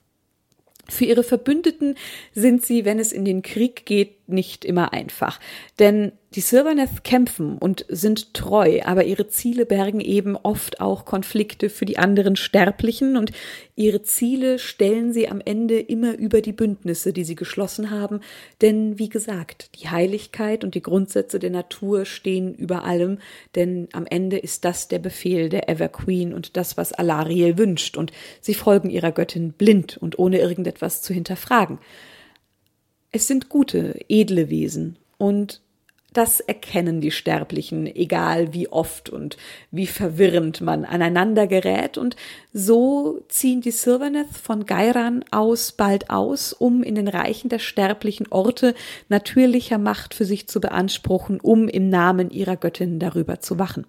Für 0.91 1.05
ihre 1.05 1.23
Verbündeten 1.23 1.97
sind 2.33 2.65
sie, 2.65 2.87
wenn 2.87 2.99
es 2.99 3.13
in 3.13 3.27
den 3.27 3.43
Krieg 3.43 3.85
geht, 3.85 4.29
nicht 4.29 4.65
immer 4.65 4.95
einfach. 4.95 5.39
Denn 5.79 6.13
die 6.35 6.43
Silverneth 6.43 7.05
kämpfen 7.05 7.57
und 7.57 7.87
sind 7.89 8.35
treu, 8.35 8.81
aber 8.85 9.05
ihre 9.05 9.29
Ziele 9.29 9.65
bergen 9.65 10.01
eben 10.01 10.37
oft 10.37 10.79
auch 10.79 11.07
Konflikte 11.07 11.71
für 11.71 11.87
die 11.87 11.97
anderen 11.97 12.37
Sterblichen 12.37 13.17
und 13.17 13.33
ihre 13.77 14.03
Ziele 14.03 14.59
stellen 14.59 15.15
sie 15.15 15.29
am 15.29 15.41
Ende 15.43 15.81
immer 15.81 16.19
über 16.19 16.43
die 16.43 16.53
Bündnisse, 16.53 17.15
die 17.15 17.25
sie 17.25 17.35
geschlossen 17.35 17.91
haben. 17.91 18.21
Denn 18.61 18.99
wie 18.99 19.09
gesagt, 19.09 19.71
die 19.81 19.89
Heiligkeit 19.89 20.65
und 20.65 20.75
die 20.75 20.83
Grundsätze 20.83 21.39
der 21.39 21.51
Natur 21.51 22.05
stehen 22.05 22.55
über 22.55 22.85
allem, 22.85 23.21
denn 23.55 23.89
am 23.93 24.05
Ende 24.05 24.37
ist 24.37 24.67
das 24.67 24.89
der 24.89 24.99
Befehl 24.99 25.49
der 25.49 25.71
Everqueen 25.71 26.35
und 26.35 26.59
das, 26.59 26.77
was 26.77 26.93
Alariel 26.93 27.57
wünscht, 27.57 27.97
und 27.97 28.13
sie 28.43 28.55
folgen 28.55 28.91
ihrer 28.91 29.13
Göttin 29.13 29.53
blind 29.53 29.97
und 29.97 30.19
ohne 30.19 30.41
irgendetwas 30.41 31.01
zu 31.01 31.15
hinterfragen. 31.15 31.79
Es 33.13 33.27
sind 33.27 33.49
gute, 33.49 33.99
edle 34.09 34.51
Wesen 34.51 34.99
und 35.17 35.63
das 36.15 36.41
erkennen 36.41 37.01
die 37.03 37.11
Sterblichen, 37.11 37.87
egal 37.87 38.55
wie 38.55 38.69
oft 38.69 39.11
und 39.11 39.37
wie 39.71 39.87
verwirrend 39.87 40.63
man 40.63 40.87
aneinander 40.87 41.47
gerät. 41.47 41.99
Und 41.99 42.17
so 42.53 43.21
ziehen 43.29 43.61
die 43.61 43.71
Silverneth 43.71 44.31
von 44.31 44.65
Gairan 44.65 45.25
aus 45.31 45.73
bald 45.73 46.09
aus, 46.09 46.55
um 46.55 46.83
in 46.83 46.95
den 46.95 47.09
Reichen 47.09 47.51
der 47.51 47.59
sterblichen 47.59 48.27
Orte 48.31 48.75
natürlicher 49.09 49.79
Macht 49.79 50.15
für 50.15 50.25
sich 50.25 50.49
zu 50.49 50.61
beanspruchen, 50.61 51.41
um 51.41 51.69
im 51.69 51.91
Namen 51.91 52.31
ihrer 52.31 52.57
Göttin 52.57 52.99
darüber 52.99 53.41
zu 53.41 53.59
wachen. 53.59 53.87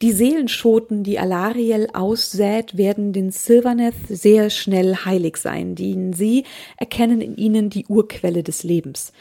Die 0.00 0.12
Seelenschoten, 0.12 1.02
die 1.02 1.18
Alariel 1.18 1.88
aussät, 1.92 2.78
werden 2.78 3.12
den 3.12 3.32
Silverneth 3.32 3.94
sehr 4.08 4.48
schnell 4.48 4.96
heilig 5.04 5.36
sein, 5.36 5.74
denn 5.74 6.14
sie 6.14 6.44
erkennen 6.78 7.20
in 7.20 7.36
ihnen 7.36 7.68
die 7.68 7.84
Urquelle 7.86 8.42
des 8.42 8.62
Lebens. 8.62 9.12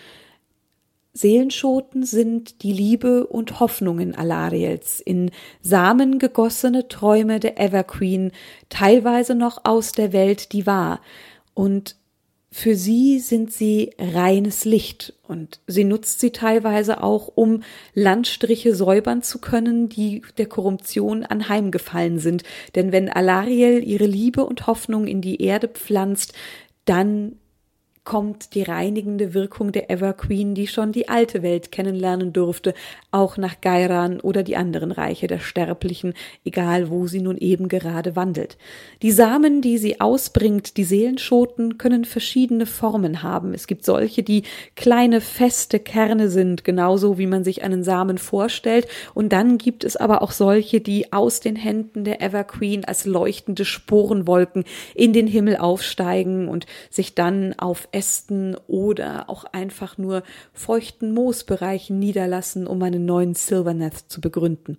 Seelenschoten 1.19 2.03
sind 2.03 2.63
die 2.63 2.71
Liebe 2.71 3.27
und 3.27 3.59
Hoffnungen 3.59 4.15
Alariels, 4.15 5.01
in 5.01 5.31
Samen 5.61 6.17
gegossene 6.17 6.87
Träume 6.87 7.39
der 7.39 7.59
Everqueen, 7.59 8.31
teilweise 8.69 9.35
noch 9.35 9.65
aus 9.65 9.91
der 9.91 10.13
Welt, 10.13 10.53
die 10.53 10.65
war, 10.65 11.01
und 11.53 11.97
für 12.51 12.75
sie 12.75 13.19
sind 13.19 13.51
sie 13.53 13.91
reines 13.99 14.65
Licht. 14.65 15.13
Und 15.27 15.59
sie 15.67 15.83
nutzt 15.83 16.19
sie 16.19 16.31
teilweise 16.31 17.03
auch, 17.03 17.31
um 17.35 17.61
Landstriche 17.93 18.73
säubern 18.73 19.21
zu 19.21 19.39
können, 19.39 19.87
die 19.87 20.23
der 20.37 20.47
Korruption 20.47 21.25
anheimgefallen 21.25 22.17
sind. 22.17 22.43
Denn 22.73 22.91
wenn 22.91 23.07
Alariel 23.09 23.83
ihre 23.83 24.07
Liebe 24.07 24.43
und 24.45 24.65
Hoffnung 24.65 25.05
in 25.05 25.21
die 25.21 25.43
Erde 25.43 25.67
pflanzt, 25.67 26.33
dann 26.85 27.33
kommt 28.03 28.55
die 28.55 28.63
reinigende 28.63 29.33
Wirkung 29.33 29.71
der 29.71 29.91
Everqueen, 29.91 30.55
die 30.55 30.67
schon 30.67 30.91
die 30.91 31.09
alte 31.09 31.43
Welt 31.43 31.71
kennenlernen 31.71 32.33
durfte, 32.33 32.73
auch 33.11 33.37
nach 33.37 33.61
Gairan 33.61 34.19
oder 34.19 34.43
die 34.43 34.55
anderen 34.55 34.91
Reiche 34.91 35.27
der 35.27 35.39
Sterblichen, 35.39 36.13
egal 36.43 36.89
wo 36.89 37.07
sie 37.07 37.21
nun 37.21 37.37
eben 37.37 37.67
gerade 37.67 38.15
wandelt. 38.15 38.57
Die 39.01 39.11
Samen, 39.11 39.61
die 39.61 39.77
sie 39.77 40.01
ausbringt, 40.01 40.77
die 40.77 40.83
Seelenschoten, 40.83 41.77
können 41.77 42.05
verschiedene 42.05 42.65
Formen 42.65 43.21
haben. 43.21 43.53
Es 43.53 43.67
gibt 43.67 43.85
solche, 43.85 44.23
die 44.23 44.43
kleine, 44.75 45.21
feste 45.21 45.79
Kerne 45.79 46.29
sind, 46.29 46.63
genauso 46.63 47.17
wie 47.17 47.27
man 47.27 47.43
sich 47.43 47.63
einen 47.63 47.83
Samen 47.83 48.17
vorstellt, 48.17 48.87
und 49.13 49.33
dann 49.33 49.57
gibt 49.57 49.83
es 49.83 49.95
aber 49.95 50.21
auch 50.21 50.31
solche, 50.31 50.81
die 50.81 51.11
aus 51.11 51.39
den 51.41 51.55
Händen 51.55 52.03
der 52.05 52.21
Everqueen 52.21 52.85
als 52.85 53.05
leuchtende 53.05 53.65
Sporenwolken 53.65 54.63
in 54.95 55.13
den 55.13 55.27
Himmel 55.27 55.57
aufsteigen 55.57 56.47
und 56.47 56.65
sich 56.89 57.15
dann 57.15 57.53
auf 57.57 57.88
Ästen 57.91 58.55
oder 58.67 59.29
auch 59.29 59.45
einfach 59.45 59.97
nur 59.97 60.23
feuchten 60.53 61.13
Moosbereichen 61.13 61.99
niederlassen, 61.99 62.67
um 62.67 62.81
einen 62.83 63.05
neuen 63.05 63.35
Silverneth 63.35 64.05
zu 64.07 64.21
begründen. 64.21 64.77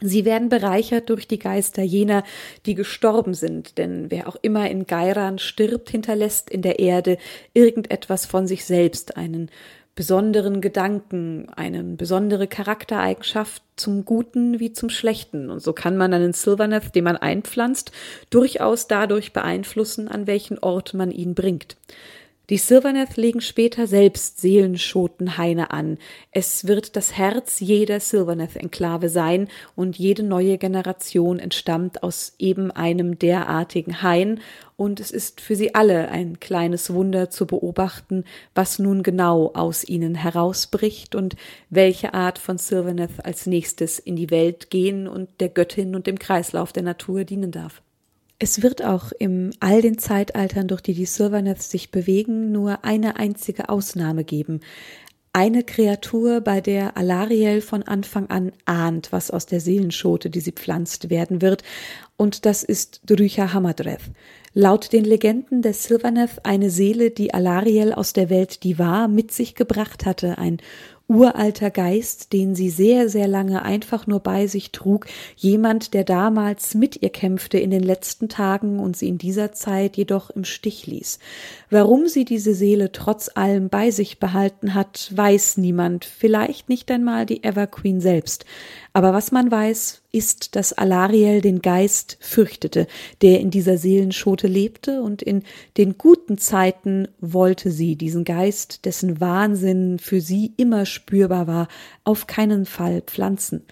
Sie 0.00 0.24
werden 0.24 0.48
bereichert 0.48 1.08
durch 1.08 1.28
die 1.28 1.38
Geister 1.38 1.82
jener, 1.82 2.24
die 2.66 2.74
gestorben 2.74 3.32
sind, 3.32 3.78
denn 3.78 4.10
wer 4.10 4.28
auch 4.28 4.36
immer 4.42 4.68
in 4.68 4.86
Geiran 4.86 5.38
stirbt, 5.38 5.88
hinterlässt 5.88 6.50
in 6.50 6.62
der 6.62 6.80
Erde 6.80 7.16
irgendetwas 7.52 8.26
von 8.26 8.48
sich 8.48 8.64
selbst, 8.64 9.16
einen 9.16 9.50
besonderen 9.94 10.60
Gedanken, 10.60 11.48
eine 11.54 11.82
besondere 11.82 12.48
Charaktereigenschaft 12.48 13.62
zum 13.76 14.04
Guten 14.04 14.58
wie 14.58 14.72
zum 14.72 14.88
Schlechten. 14.88 15.50
Und 15.50 15.60
so 15.60 15.72
kann 15.72 15.96
man 15.96 16.12
einen 16.12 16.32
Silverneth, 16.32 16.94
den 16.94 17.04
man 17.04 17.16
einpflanzt, 17.16 17.92
durchaus 18.30 18.88
dadurch 18.88 19.32
beeinflussen, 19.32 20.08
an 20.08 20.26
welchen 20.26 20.58
Ort 20.58 20.94
man 20.94 21.10
ihn 21.10 21.34
bringt. 21.34 21.76
Die 22.50 22.58
Silverneth 22.58 23.16
legen 23.16 23.40
später 23.40 23.86
selbst 23.86 24.38
Seelenschotenhaine 24.42 25.70
an. 25.70 25.96
Es 26.30 26.66
wird 26.66 26.94
das 26.94 27.16
Herz 27.16 27.60
jeder 27.60 28.00
Silverneth-Enklave 28.00 29.08
sein 29.08 29.48
und 29.76 29.96
jede 29.96 30.22
neue 30.22 30.58
Generation 30.58 31.38
entstammt 31.38 32.02
aus 32.02 32.34
eben 32.38 32.70
einem 32.70 33.18
derartigen 33.18 34.02
Hain 34.02 34.40
und 34.76 35.00
es 35.00 35.10
ist 35.10 35.40
für 35.40 35.56
sie 35.56 35.74
alle 35.74 36.08
ein 36.10 36.38
kleines 36.38 36.92
Wunder 36.92 37.30
zu 37.30 37.46
beobachten, 37.46 38.24
was 38.54 38.78
nun 38.78 39.02
genau 39.02 39.52
aus 39.54 39.82
ihnen 39.82 40.14
herausbricht 40.14 41.14
und 41.14 41.36
welche 41.70 42.12
Art 42.12 42.38
von 42.38 42.58
Silverneth 42.58 43.24
als 43.24 43.46
nächstes 43.46 43.98
in 43.98 44.16
die 44.16 44.30
Welt 44.30 44.68
gehen 44.68 45.08
und 45.08 45.30
der 45.40 45.48
Göttin 45.48 45.94
und 45.94 46.06
dem 46.06 46.18
Kreislauf 46.18 46.74
der 46.74 46.82
Natur 46.82 47.24
dienen 47.24 47.52
darf. 47.52 47.83
Es 48.44 48.60
wird 48.60 48.84
auch 48.84 49.10
im 49.18 49.52
all 49.60 49.80
den 49.80 49.96
Zeitaltern, 49.96 50.68
durch 50.68 50.82
die 50.82 50.92
die 50.92 51.06
Sylvaneths 51.06 51.70
sich 51.70 51.90
bewegen, 51.90 52.52
nur 52.52 52.84
eine 52.84 53.16
einzige 53.16 53.70
Ausnahme 53.70 54.22
geben. 54.22 54.60
Eine 55.32 55.62
Kreatur, 55.62 56.42
bei 56.42 56.60
der 56.60 56.94
Alariel 56.98 57.62
von 57.62 57.84
Anfang 57.84 58.26
an 58.26 58.52
ahnt, 58.66 59.12
was 59.12 59.30
aus 59.30 59.46
der 59.46 59.60
Seelenschote, 59.60 60.28
die 60.28 60.40
sie 60.40 60.52
pflanzt, 60.52 61.08
werden 61.08 61.40
wird, 61.40 61.62
und 62.18 62.44
das 62.44 62.62
ist 62.62 63.00
Drycha 63.06 63.54
Hamadreth. 63.54 64.12
Laut 64.52 64.92
den 64.92 65.06
Legenden 65.06 65.62
der 65.62 65.72
Sylvaneth 65.72 66.44
eine 66.44 66.68
Seele, 66.68 67.10
die 67.10 67.32
Alariel 67.32 67.94
aus 67.94 68.12
der 68.12 68.28
Welt, 68.28 68.62
die 68.62 68.78
war, 68.78 69.08
mit 69.08 69.32
sich 69.32 69.54
gebracht 69.54 70.04
hatte, 70.04 70.36
ein 70.36 70.58
uralter 71.06 71.70
Geist, 71.70 72.32
den 72.32 72.54
sie 72.54 72.70
sehr, 72.70 73.08
sehr 73.08 73.28
lange 73.28 73.62
einfach 73.62 74.06
nur 74.06 74.20
bei 74.20 74.46
sich 74.46 74.72
trug, 74.72 75.06
jemand, 75.36 75.92
der 75.92 76.04
damals 76.04 76.74
mit 76.74 77.02
ihr 77.02 77.10
kämpfte 77.10 77.58
in 77.58 77.70
den 77.70 77.82
letzten 77.82 78.28
Tagen 78.28 78.78
und 78.78 78.96
sie 78.96 79.08
in 79.08 79.18
dieser 79.18 79.52
Zeit 79.52 79.96
jedoch 79.96 80.30
im 80.30 80.44
Stich 80.44 80.86
ließ. 80.86 81.18
Warum 81.74 82.06
sie 82.06 82.24
diese 82.24 82.54
Seele 82.54 82.92
trotz 82.92 83.32
allem 83.34 83.68
bei 83.68 83.90
sich 83.90 84.20
behalten 84.20 84.74
hat, 84.74 85.10
weiß 85.12 85.56
niemand, 85.56 86.04
vielleicht 86.04 86.68
nicht 86.68 86.88
einmal 86.88 87.26
die 87.26 87.42
Everqueen 87.42 88.00
selbst. 88.00 88.44
Aber 88.92 89.12
was 89.12 89.32
man 89.32 89.50
weiß, 89.50 90.02
ist, 90.12 90.54
dass 90.54 90.72
Alariel 90.72 91.40
den 91.40 91.62
Geist 91.62 92.16
fürchtete, 92.20 92.86
der 93.22 93.40
in 93.40 93.50
dieser 93.50 93.76
Seelenschote 93.76 94.46
lebte, 94.46 95.02
und 95.02 95.20
in 95.20 95.42
den 95.76 95.98
guten 95.98 96.38
Zeiten 96.38 97.08
wollte 97.18 97.72
sie 97.72 97.96
diesen 97.96 98.22
Geist, 98.22 98.84
dessen 98.84 99.20
Wahnsinn 99.20 99.98
für 99.98 100.20
sie 100.20 100.52
immer 100.56 100.86
spürbar 100.86 101.48
war, 101.48 101.66
auf 102.04 102.28
keinen 102.28 102.66
Fall 102.66 103.02
pflanzen. 103.02 103.64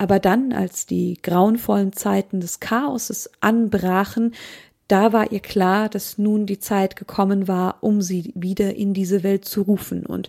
Aber 0.00 0.20
dann, 0.20 0.52
als 0.52 0.86
die 0.86 1.18
grauenvollen 1.22 1.92
Zeiten 1.92 2.40
des 2.40 2.60
Chaoses 2.60 3.30
anbrachen, 3.40 4.32
da 4.88 5.12
war 5.12 5.32
ihr 5.32 5.40
klar, 5.40 5.88
dass 5.88 6.18
nun 6.18 6.46
die 6.46 6.58
Zeit 6.58 6.96
gekommen 6.96 7.46
war, 7.46 7.82
um 7.82 8.02
sie 8.02 8.32
wieder 8.34 8.74
in 8.74 8.94
diese 8.94 9.22
Welt 9.22 9.44
zu 9.44 9.62
rufen, 9.62 10.04
und 10.04 10.28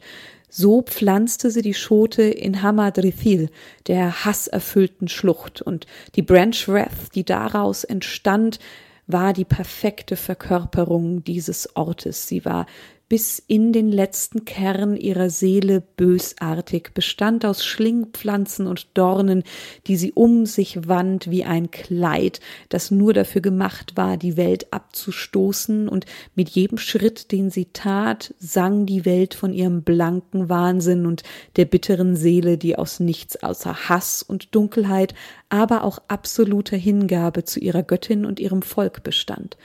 so 0.49 0.81
pflanzte 0.81 1.51
sie 1.51 1.61
die 1.61 1.75
Schote 1.75 2.23
in 2.23 2.61
Hamadrithil, 2.61 3.49
der 3.87 4.25
hasserfüllten 4.25 5.07
Schlucht, 5.07 5.61
und 5.61 5.85
die 6.15 6.23
Branch 6.23 6.67
Wrath, 6.67 7.15
die 7.15 7.23
daraus 7.23 7.83
entstand, 7.83 8.59
war 9.07 9.33
die 9.33 9.45
perfekte 9.45 10.15
Verkörperung 10.15 11.23
dieses 11.23 11.75
Ortes. 11.75 12.27
Sie 12.27 12.45
war 12.45 12.67
bis 13.09 13.43
in 13.47 13.73
den 13.73 13.91
letzten 13.91 14.45
Kern 14.45 14.95
ihrer 14.95 15.31
Seele 15.31 15.81
bösartig, 15.81 16.91
bestand 16.93 17.43
aus 17.43 17.65
Schlingpflanzen 17.65 18.67
und 18.67 18.87
Dornen, 18.93 19.43
die 19.87 19.97
sie 19.97 20.13
um 20.13 20.45
sich 20.45 20.87
wand 20.87 21.29
wie 21.31 21.43
ein 21.43 21.71
Kleid, 21.71 22.39
das 22.69 22.91
nur 22.91 23.13
dafür 23.13 23.41
gemacht 23.41 23.97
war, 23.97 24.15
die 24.15 24.37
Welt 24.37 24.71
abzustoßen, 24.71 25.89
und 25.89 26.05
mit 26.35 26.49
jedem 26.49 26.77
Schritt, 26.77 27.31
den 27.31 27.49
sie 27.49 27.65
tat, 27.73 28.35
sang 28.37 28.85
die 28.85 29.05
Welt 29.05 29.33
von 29.33 29.53
ihrem 29.53 29.81
blanken 29.81 30.47
Wahnsinn 30.47 31.07
und 31.07 31.23
der 31.55 31.65
bitteren 31.65 32.15
Seele, 32.15 32.59
die 32.59 32.77
aus 32.77 32.99
nichts 32.99 33.41
außer 33.41 33.89
Hass 33.89 34.21
und 34.21 34.53
Dunkelheit, 34.53 35.15
aber 35.49 35.83
auch 35.83 35.97
absoluter 36.07 36.77
Hingabe 36.77 37.43
zu 37.43 37.59
ihrer 37.59 37.81
Göttin 37.81 38.25
und 38.25 38.39
ihrem 38.39 38.61
Volk 38.61 39.01
bestand. 39.01 39.57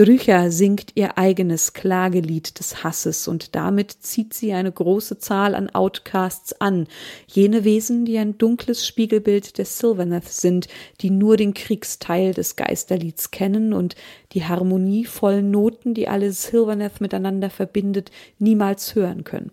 Drycha 0.00 0.50
singt 0.50 0.92
ihr 0.94 1.18
eigenes 1.18 1.74
Klagelied 1.74 2.58
des 2.58 2.82
Hasses 2.82 3.28
und 3.28 3.54
damit 3.54 3.92
zieht 4.00 4.32
sie 4.32 4.54
eine 4.54 4.72
große 4.72 5.18
Zahl 5.18 5.54
an 5.54 5.68
Outcasts 5.68 6.58
an, 6.58 6.86
jene 7.26 7.64
Wesen, 7.64 8.06
die 8.06 8.16
ein 8.16 8.38
dunkles 8.38 8.86
Spiegelbild 8.86 9.58
des 9.58 9.76
Sylvaneth 9.76 10.26
sind, 10.26 10.68
die 11.02 11.10
nur 11.10 11.36
den 11.36 11.52
Kriegsteil 11.52 12.32
des 12.32 12.56
Geisterlieds 12.56 13.30
kennen 13.30 13.74
und 13.74 13.94
die 14.32 14.46
harmonievollen 14.46 15.50
Noten, 15.50 15.92
die 15.92 16.08
alle 16.08 16.32
Sylvaneth 16.32 17.02
miteinander 17.02 17.50
verbindet, 17.50 18.10
niemals 18.38 18.94
hören 18.94 19.22
können. 19.24 19.50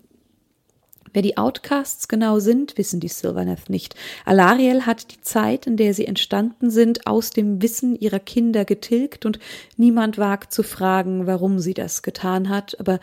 Wer 1.17 1.23
die 1.23 1.37
Outcasts 1.37 2.07
genau 2.07 2.37
sind, 2.37 2.77
wissen 2.77 2.99
die 2.99 3.07
Sylvaneth 3.07 3.71
nicht. 3.71 3.95
Alariel 4.23 4.85
hat 4.85 5.11
die 5.11 5.21
Zeit, 5.21 5.65
in 5.65 5.75
der 5.75 5.95
sie 5.95 6.05
entstanden 6.05 6.69
sind, 6.69 7.07
aus 7.07 7.31
dem 7.31 7.59
Wissen 7.59 7.95
ihrer 7.99 8.19
Kinder 8.19 8.65
getilgt 8.65 9.25
und 9.25 9.39
niemand 9.77 10.19
wagt 10.19 10.53
zu 10.53 10.61
fragen, 10.61 11.25
warum 11.25 11.57
sie 11.57 11.73
das 11.73 12.03
getan 12.03 12.49
hat, 12.49 12.79
aber 12.79 12.99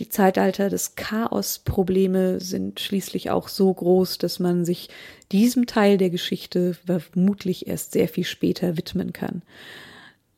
die 0.00 0.08
Zeitalter 0.08 0.70
des 0.70 0.96
Chaos-Probleme 0.96 2.40
sind 2.40 2.80
schließlich 2.80 3.30
auch 3.30 3.46
so 3.46 3.72
groß, 3.72 4.18
dass 4.18 4.40
man 4.40 4.64
sich 4.64 4.88
diesem 5.30 5.66
Teil 5.66 5.98
der 5.98 6.10
Geschichte 6.10 6.74
vermutlich 6.84 7.68
erst 7.68 7.92
sehr 7.92 8.08
viel 8.08 8.24
später 8.24 8.76
widmen 8.76 9.12
kann. 9.12 9.42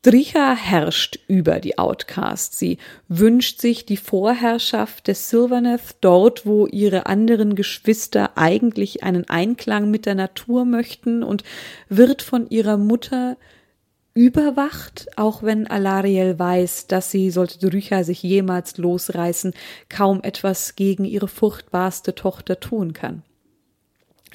Dricha 0.03 0.55
herrscht 0.55 1.19
über 1.27 1.59
die 1.59 1.77
Outcasts. 1.77 2.57
Sie 2.57 2.79
wünscht 3.09 3.61
sich 3.61 3.85
die 3.85 3.97
Vorherrschaft 3.97 5.09
des 5.09 5.29
Sylvaneth 5.29 5.97
dort, 6.01 6.47
wo 6.47 6.67
ihre 6.69 7.07
anderen 7.07 7.57
Geschwister 7.57 8.39
eigentlich 8.39 9.03
einen 9.03 9.29
Einklang 9.29 9.91
mit 9.91 10.07
der 10.07 10.15
Natur 10.15 10.65
möchten 10.65 11.25
und 11.25 11.43
wird 11.89 12.23
von 12.23 12.49
ihrer 12.49 12.77
Mutter 12.77 13.37
überwacht, 14.15 15.09
auch 15.17 15.43
wenn 15.43 15.67
Alariel 15.67 16.39
weiß, 16.39 16.87
dass 16.87 17.11
sie, 17.11 17.31
sollte 17.31 17.59
Dricha 17.59 18.05
sich 18.05 18.23
jemals 18.23 18.77
losreißen, 18.77 19.53
kaum 19.89 20.23
etwas 20.23 20.77
gegen 20.77 21.05
ihre 21.05 21.29
furchtbarste 21.29 22.15
Tochter 22.15 22.61
tun 22.61 22.93
kann. 22.93 23.23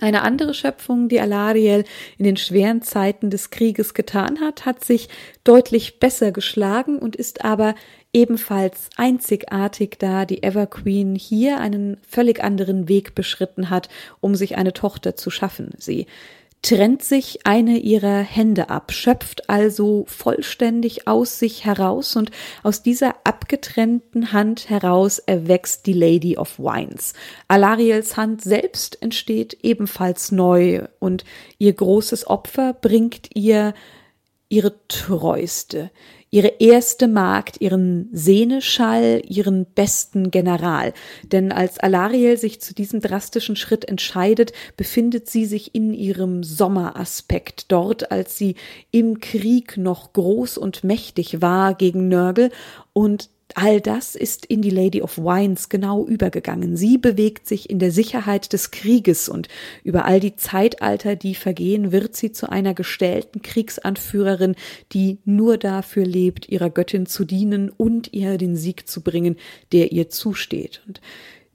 Eine 0.02 0.24
andere 0.24 0.54
Schöpfung, 0.54 1.08
die 1.08 1.20
Alariel 1.20 1.84
in 2.18 2.26
den 2.26 2.38
schweren 2.38 2.82
Zeiten 2.82 3.30
des 3.30 3.52
Krieges 3.52 3.94
getan 3.94 4.40
hat, 4.40 4.66
hat 4.66 4.84
sich 4.84 5.08
deutlich 5.44 6.00
besser 6.00 6.32
geschlagen 6.32 6.98
und 6.98 7.16
ist 7.16 7.46
aber 7.46 7.76
ebenfalls 8.12 8.90
einzigartig, 8.96 9.98
da 10.00 10.26
die 10.26 10.44
Everqueen 10.44 11.16
hier 11.16 11.60
einen 11.60 11.98
völlig 12.08 12.44
anderen 12.44 12.88
Weg 12.88 13.16
beschritten 13.16 13.70
hat, 13.70 13.90
um 14.20 14.36
sich 14.36 14.58
eine 14.58 14.74
Tochter 14.74 15.16
zu 15.16 15.30
schaffen. 15.30 15.72
Sie 15.78 16.08
trennt 16.64 17.04
sich 17.04 17.46
eine 17.46 17.78
ihrer 17.78 18.20
Hände 18.20 18.70
ab, 18.70 18.94
schöpft 18.94 19.50
also 19.50 20.06
vollständig 20.08 21.08
aus 21.08 21.38
sich 21.38 21.66
heraus 21.66 22.16
und 22.16 22.32
aus 22.64 22.82
dieser 22.82 23.16
abgetrennten 23.44 24.32
Hand 24.32 24.70
heraus 24.70 25.20
erwächst 25.20 25.86
die 25.86 25.92
Lady 25.92 26.38
of 26.38 26.60
Wines. 26.60 27.12
Alariels 27.50 28.16
Hand 28.16 28.42
selbst 28.42 29.02
entsteht 29.02 29.58
ebenfalls 29.64 30.32
neu 30.32 30.88
und 31.00 31.26
ihr 31.58 31.74
großes 31.74 32.26
Opfer 32.28 32.74
bringt 32.74 33.36
ihr 33.36 33.74
ihre 34.48 34.74
treueste, 34.88 35.92
ihre 36.34 36.54
erste 36.58 37.08
Magd, 37.08 37.62
ihren 37.62 38.10
Seneschall, 38.12 39.22
ihren 39.28 39.66
besten 39.66 40.32
General. 40.32 40.92
Denn 41.32 41.52
als 41.52 41.78
Alariel 41.78 42.38
sich 42.38 42.60
zu 42.60 42.74
diesem 42.74 43.02
drastischen 43.02 43.56
Schritt 43.56 43.86
entscheidet, 43.86 44.52
befindet 44.76 45.30
sie 45.30 45.46
sich 45.46 45.76
in 45.76 45.94
ihrem 45.94 46.44
Sommeraspekt, 46.44 47.72
dort 47.72 48.12
als 48.12 48.36
sie 48.36 48.56
im 48.90 49.20
Krieg 49.20 49.78
noch 49.78 50.14
groß 50.14 50.58
und 50.58 50.84
mächtig 50.84 51.44
war 51.44 51.76
gegen 51.76 52.08
Nörgel 52.08 52.50
und 52.94 53.30
All 53.56 53.82
das 53.82 54.16
ist 54.16 54.46
in 54.46 54.62
die 54.62 54.70
Lady 54.70 55.02
of 55.02 55.18
Wines 55.18 55.70
genau 55.70 56.06
übergegangen. 56.06 56.76
Sie 56.76 56.98
bewegt 56.98 57.48
sich 57.48 57.70
in 57.70 57.80
der 57.80 57.92
Sicherheit 57.92 58.54
des 58.54 58.72
Krieges 58.72 59.30
und 59.30 59.48
über 59.84 60.06
all 60.06 60.20
die 60.20 60.36
Zeitalter, 60.36 61.16
die 61.16 61.36
vergehen, 61.36 61.92
wird 61.92 62.16
sie 62.16 62.32
zu 62.32 62.50
einer 62.50 62.74
gestellten 62.74 63.42
Kriegsanführerin, 63.42 64.56
die 64.92 65.20
nur 65.26 65.58
dafür 65.58 66.06
lebt, 66.06 66.50
ihrer 66.50 66.70
Göttin 66.70 67.06
zu 67.06 67.26
dienen 67.26 67.70
und 67.70 68.14
ihr 68.14 68.38
den 68.38 68.56
Sieg 68.56 68.88
zu 68.88 69.02
bringen, 69.02 69.38
der 69.72 69.92
ihr 69.92 70.10
zusteht. 70.10 70.82
Und 70.88 71.02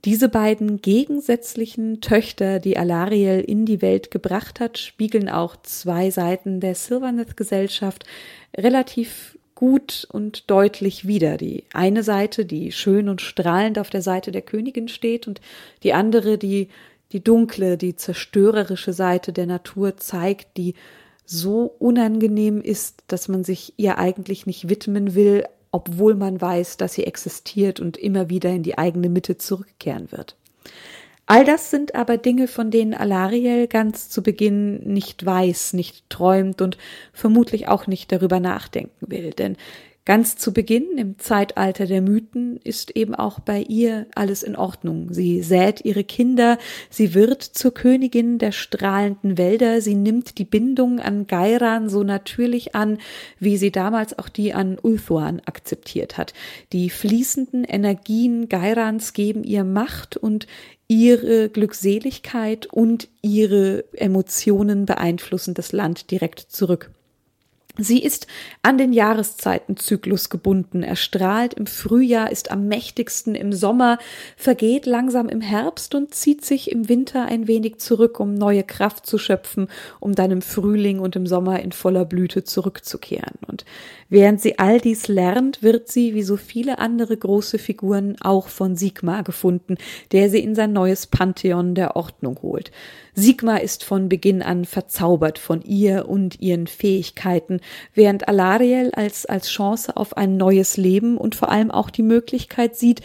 diese 0.05 0.29
beiden 0.29 0.81
gegensätzlichen 0.81 2.01
Töchter, 2.01 2.61
die 2.61 2.79
Alariel 2.79 3.41
in 3.41 3.67
die 3.67 3.83
Welt 3.83 4.13
gebracht 4.13 4.61
hat, 4.61 4.79
spiegeln 4.79 5.29
auch 5.29 5.57
zwei 5.57 6.11
Seiten 6.11 6.61
der 6.61 6.77
Sylvaneth-Gesellschaft 6.77 8.05
relativ 8.57 9.38
gut 9.59 10.07
und 10.13 10.49
deutlich 10.49 11.09
wieder. 11.09 11.37
Die 11.37 11.65
eine 11.73 12.05
Seite, 12.05 12.45
die 12.45 12.71
schön 12.71 13.09
und 13.09 13.21
strahlend 13.21 13.81
auf 13.81 13.91
der 13.91 14.03
Seite 14.03 14.31
der 14.31 14.43
Königin 14.43 14.87
steht 14.87 15.27
und 15.27 15.41
die 15.83 15.95
andere, 15.95 16.39
die 16.39 16.69
die 17.11 17.25
dunkle, 17.25 17.77
die 17.77 17.97
zerstörerische 17.97 18.93
Seite 18.93 19.33
der 19.33 19.47
Natur 19.47 19.97
zeigt, 19.97 20.57
die 20.59 20.75
so 21.25 21.75
unangenehm 21.81 22.61
ist, 22.61 23.03
dass 23.09 23.27
man 23.27 23.43
sich 23.43 23.75
ihr 23.79 23.99
eigentlich 23.99 24.47
nicht 24.47 24.69
widmen 24.69 25.17
will, 25.17 25.45
obwohl 25.73 26.15
man 26.15 26.41
weiß, 26.41 26.77
dass 26.77 26.95
sie 26.95 27.05
existiert 27.05 27.81
und 27.81 27.97
immer 27.97 28.31
wieder 28.31 28.51
in 28.51 28.63
die 28.63 28.79
eigene 28.79 29.09
Mitte 29.09 29.39
zurückkehren 29.39 30.13
wird. 30.13 30.37
All 31.31 31.45
das 31.45 31.71
sind 31.71 31.95
aber 31.95 32.17
Dinge, 32.17 32.49
von 32.49 32.71
denen 32.71 32.95
Alariel 32.95 33.67
ganz 33.67 34.09
zu 34.09 34.23
Beginn 34.23 34.79
nicht 34.85 35.27
weiß, 35.27 35.75
nicht 35.75 36.09
träumt 36.09 36.63
und 36.63 36.79
vermutlich 37.13 37.69
auch 37.69 37.87
nicht 37.87 38.11
darüber 38.11 38.41
nachdenken 38.41 39.11
will. 39.11 39.33
Denn 39.33 39.59
ganz 40.07 40.37
zu 40.37 40.55
Beginn 40.55 40.97
im 40.97 41.19
Zeitalter 41.19 41.85
der 41.85 42.01
Mythen 42.01 42.59
ist 42.65 42.97
eben 42.97 43.15
auch 43.15 43.41
bei 43.41 43.61
ihr 43.61 44.07
alles 44.15 44.43
in 44.43 44.57
Ordnung. 44.57 45.13
Sie 45.13 45.43
sät 45.43 45.85
ihre 45.85 46.03
Kinder, 46.03 46.57
sie 46.89 47.13
wird 47.13 47.43
zur 47.43 47.75
Königin 47.75 48.39
der 48.39 48.53
strahlenden 48.53 49.37
Wälder, 49.37 49.83
sie 49.83 49.97
nimmt 49.97 50.39
die 50.39 50.47
Bindung 50.47 50.99
an 50.99 51.27
Gairan 51.27 51.91
so 51.91 52.05
natürlich 52.05 52.75
an, 52.75 52.97
wie 53.39 53.59
sie 53.59 53.71
damals 53.71 54.19
auch 54.19 54.31
die 54.31 54.55
an 54.55 54.79
Ulthuan 54.81 55.43
akzeptiert 55.45 56.17
hat. 56.17 56.33
Die 56.73 56.89
fließenden 56.89 57.65
Energien 57.65 58.49
Gairans 58.49 59.13
geben 59.13 59.45
ihr 59.45 59.65
Macht 59.65 60.17
und 60.17 60.47
ihre 60.89 61.51
Glückseligkeit 61.51 62.67
und 62.67 63.09
ihre 63.21 63.85
Emotionen 63.93 64.87
beeinflussen 64.87 65.55
das 65.55 65.73
Land 65.73 66.11
direkt 66.11 66.41
zurück. 66.41 66.91
Sie 67.81 68.03
ist 68.03 68.27
an 68.63 68.77
den 68.77 68.93
Jahreszeitenzyklus 68.93 70.31
gebunden. 70.31 70.83
Er 70.83 70.97
strahlt 70.97 71.55
im 71.55 71.67
Frühjahr, 71.67 72.33
ist 72.33 72.51
am 72.51 72.67
mächtigsten 72.67 73.37
im 73.37 73.53
Sommer, 73.53 73.99
vergeht 74.37 74.85
langsam 74.85 75.29
im 75.29 75.41
Herbst 75.41 75.95
und 75.95 76.13
zieht 76.13 76.45
sich 76.45 76.73
im 76.73 76.89
Winter 76.89 77.27
ein 77.27 77.47
wenig 77.47 77.79
zurück, 77.79 78.19
um 78.19 78.35
neue 78.35 78.65
Kraft 78.65 79.07
zu 79.07 79.17
schöpfen, 79.17 79.69
um 80.01 80.17
dann 80.17 80.33
im 80.33 80.43
Frühling 80.43 80.99
und 80.99 81.15
im 81.15 81.29
Sommer 81.29 81.61
in 81.61 81.71
voller 81.71 82.05
Blüte 82.05 82.43
zurückzukehren. 82.43 83.39
Und 83.47 83.65
während 84.09 84.41
sie 84.41 84.59
all 84.59 84.81
dies 84.81 85.07
lernt, 85.07 85.63
wird 85.63 85.87
sie, 85.87 86.15
wie 86.15 86.25
so 86.25 86.37
viele 86.37 86.81
andere 86.81 87.17
große 87.17 87.59
Figuren, 87.59 88.17
auch 88.21 88.49
von 88.49 88.75
Sigmar 88.75 89.23
gefunden, 89.23 89.77
der 90.11 90.31
sie 90.31 90.41
in 90.41 90.57
sein 90.57 90.73
neues 90.73 91.07
Pantheon 91.07 91.77
der 91.77 91.95
Ordnung 91.95 92.41
holt. 92.43 92.73
Sigmar 93.15 93.63
ist 93.63 93.85
von 93.85 94.09
Beginn 94.09 94.43
an 94.43 94.65
verzaubert 94.65 95.39
von 95.39 95.63
ihr 95.63 96.09
und 96.09 96.41
ihren 96.41 96.69
Fähigkeiten, 96.69 97.61
während 97.95 98.29
Alariel 98.29 98.91
als, 98.95 99.27
als 99.27 99.49
Chance 99.49 99.97
auf 99.97 100.17
ein 100.17 100.37
neues 100.37 100.77
Leben 100.77 101.17
und 101.17 101.35
vor 101.35 101.51
allem 101.51 101.71
auch 101.71 101.91
die 101.91 102.03
Möglichkeit 102.03 102.77
sieht, 102.77 103.03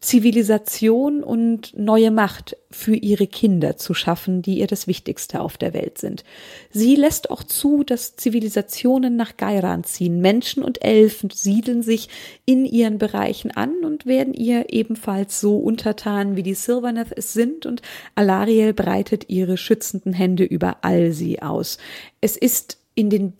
Zivilisation 0.00 1.22
und 1.22 1.76
neue 1.78 2.10
Macht 2.10 2.56
für 2.70 2.94
ihre 2.94 3.26
Kinder 3.26 3.76
zu 3.76 3.94
schaffen, 3.94 4.42
die 4.42 4.58
ihr 4.58 4.66
das 4.66 4.86
Wichtigste 4.86 5.40
auf 5.40 5.56
der 5.58 5.74
Welt 5.74 5.98
sind. 5.98 6.24
Sie 6.70 6.96
lässt 6.96 7.30
auch 7.30 7.42
zu, 7.42 7.84
dass 7.84 8.16
Zivilisationen 8.16 9.16
nach 9.16 9.36
Gairan 9.36 9.84
ziehen. 9.84 10.20
Menschen 10.20 10.62
und 10.62 10.82
Elfen 10.84 11.30
siedeln 11.30 11.82
sich 11.82 12.08
in 12.44 12.64
ihren 12.64 12.98
Bereichen 12.98 13.50
an 13.50 13.84
und 13.84 14.06
werden 14.06 14.34
ihr 14.34 14.66
ebenfalls 14.70 15.40
so 15.40 15.58
untertan, 15.58 16.36
wie 16.36 16.42
die 16.42 16.54
Silverneth 16.54 17.12
es 17.14 17.32
sind, 17.32 17.66
und 17.66 17.82
Alariel 18.14 18.72
breitet 18.72 19.28
ihre 19.28 19.56
schützenden 19.56 20.12
Hände 20.12 20.44
über 20.44 20.78
all 20.82 21.12
sie 21.12 21.42
aus. 21.42 21.78
Es 22.20 22.36
ist 22.36 22.78
in 22.94 23.10
den 23.10 23.32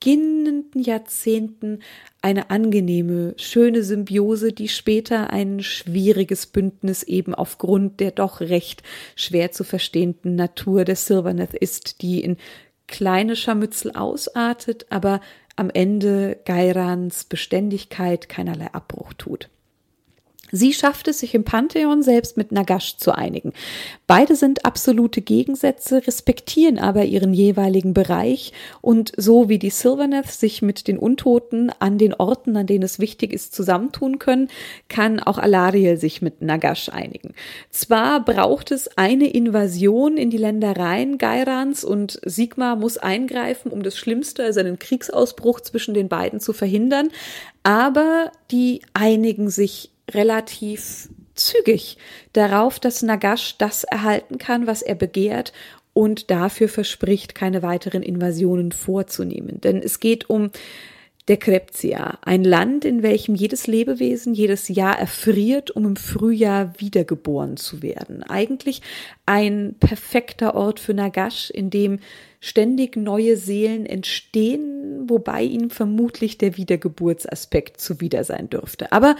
beginnenden 0.00 0.82
Jahrzehnten 0.82 1.80
eine 2.22 2.50
angenehme, 2.50 3.34
schöne 3.36 3.82
Symbiose, 3.82 4.52
die 4.52 4.68
später 4.68 5.30
ein 5.30 5.62
schwieriges 5.62 6.46
Bündnis 6.46 7.02
eben 7.02 7.34
aufgrund 7.34 8.00
der 8.00 8.10
doch 8.10 8.40
recht 8.40 8.82
schwer 9.14 9.52
zu 9.52 9.62
verstehenden 9.62 10.36
Natur 10.36 10.84
der 10.84 10.96
Silverneth 10.96 11.52
ist, 11.54 12.00
die 12.00 12.20
in 12.20 12.38
kleine 12.86 13.36
Scharmützel 13.36 13.92
ausartet, 13.92 14.86
aber 14.88 15.20
am 15.56 15.68
Ende 15.68 16.38
Geirans 16.46 17.24
Beständigkeit 17.24 18.28
keinerlei 18.28 18.72
Abbruch 18.72 19.12
tut. 19.12 19.50
Sie 20.52 20.72
schafft 20.72 21.08
es 21.08 21.20
sich 21.20 21.34
im 21.34 21.44
Pantheon 21.44 22.02
selbst 22.02 22.36
mit 22.36 22.52
Nagash 22.52 22.96
zu 22.96 23.12
einigen. 23.12 23.52
Beide 24.06 24.36
sind 24.36 24.64
absolute 24.64 25.20
Gegensätze, 25.20 26.06
respektieren 26.06 26.78
aber 26.78 27.04
ihren 27.04 27.32
jeweiligen 27.32 27.94
Bereich 27.94 28.52
und 28.80 29.12
so 29.16 29.48
wie 29.48 29.58
die 29.58 29.70
Silverneth 29.70 30.30
sich 30.30 30.62
mit 30.62 30.88
den 30.88 30.98
Untoten 30.98 31.70
an 31.78 31.98
den 31.98 32.14
Orten, 32.14 32.56
an 32.56 32.66
denen 32.66 32.82
es 32.82 32.98
wichtig 32.98 33.32
ist, 33.32 33.54
zusammentun 33.54 34.18
können, 34.18 34.48
kann 34.88 35.20
auch 35.20 35.38
Alariel 35.38 35.96
sich 35.96 36.22
mit 36.22 36.42
Nagash 36.42 36.88
einigen. 36.88 37.34
Zwar 37.70 38.24
braucht 38.24 38.70
es 38.70 38.96
eine 38.98 39.28
Invasion 39.28 40.16
in 40.16 40.30
die 40.30 40.38
Ländereien 40.38 41.18
Geirans 41.18 41.84
und 41.84 42.20
Sigmar 42.24 42.76
muss 42.76 42.98
eingreifen, 42.98 43.70
um 43.70 43.82
das 43.82 43.96
Schlimmste, 43.96 44.44
also 44.44 44.60
einen 44.60 44.78
Kriegsausbruch 44.78 45.60
zwischen 45.60 45.94
den 45.94 46.08
beiden 46.08 46.40
zu 46.40 46.52
verhindern, 46.52 47.10
aber 47.62 48.32
die 48.50 48.82
einigen 48.94 49.50
sich 49.50 49.90
relativ 50.14 51.08
zügig 51.34 51.96
darauf, 52.32 52.78
dass 52.78 53.02
Nagash 53.02 53.56
das 53.58 53.84
erhalten 53.84 54.38
kann, 54.38 54.66
was 54.66 54.82
er 54.82 54.94
begehrt 54.94 55.52
und 55.92 56.30
dafür 56.30 56.68
verspricht, 56.68 57.34
keine 57.34 57.62
weiteren 57.62 58.02
Invasionen 58.02 58.72
vorzunehmen. 58.72 59.60
Denn 59.60 59.82
es 59.82 60.00
geht 60.00 60.30
um 60.30 60.50
Dekreptia, 61.28 62.18
ein 62.22 62.42
Land, 62.42 62.84
in 62.84 63.02
welchem 63.02 63.34
jedes 63.34 63.66
Lebewesen 63.66 64.34
jedes 64.34 64.68
Jahr 64.68 64.98
erfriert, 64.98 65.70
um 65.70 65.84
im 65.86 65.96
Frühjahr 65.96 66.72
wiedergeboren 66.78 67.56
zu 67.56 67.82
werden. 67.82 68.22
Eigentlich 68.24 68.82
ein 69.26 69.76
perfekter 69.78 70.54
Ort 70.54 70.80
für 70.80 70.94
Nagash, 70.94 71.50
in 71.50 71.70
dem 71.70 72.00
ständig 72.40 72.96
neue 72.96 73.36
Seelen 73.36 73.86
entstehen, 73.86 75.08
wobei 75.08 75.42
ihm 75.42 75.70
vermutlich 75.70 76.38
der 76.38 76.56
Wiedergeburtsaspekt 76.56 77.80
zuwider 77.80 78.24
sein 78.24 78.50
dürfte. 78.50 78.90
Aber 78.90 79.14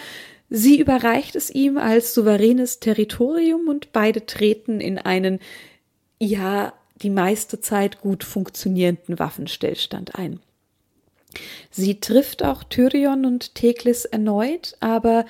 Sie 0.50 0.80
überreicht 0.80 1.36
es 1.36 1.48
ihm 1.48 1.78
als 1.78 2.12
souveränes 2.12 2.80
Territorium 2.80 3.68
und 3.68 3.92
beide 3.92 4.26
treten 4.26 4.80
in 4.80 4.98
einen, 4.98 5.38
ja, 6.18 6.72
die 7.02 7.10
meiste 7.10 7.60
Zeit 7.60 8.00
gut 8.00 8.24
funktionierenden 8.24 9.18
Waffenstillstand 9.18 10.16
ein. 10.16 10.40
Sie 11.70 12.00
trifft 12.00 12.42
auch 12.42 12.64
Tyrion 12.64 13.24
und 13.24 13.54
Teklis 13.54 14.04
erneut, 14.04 14.76
aber 14.80 15.24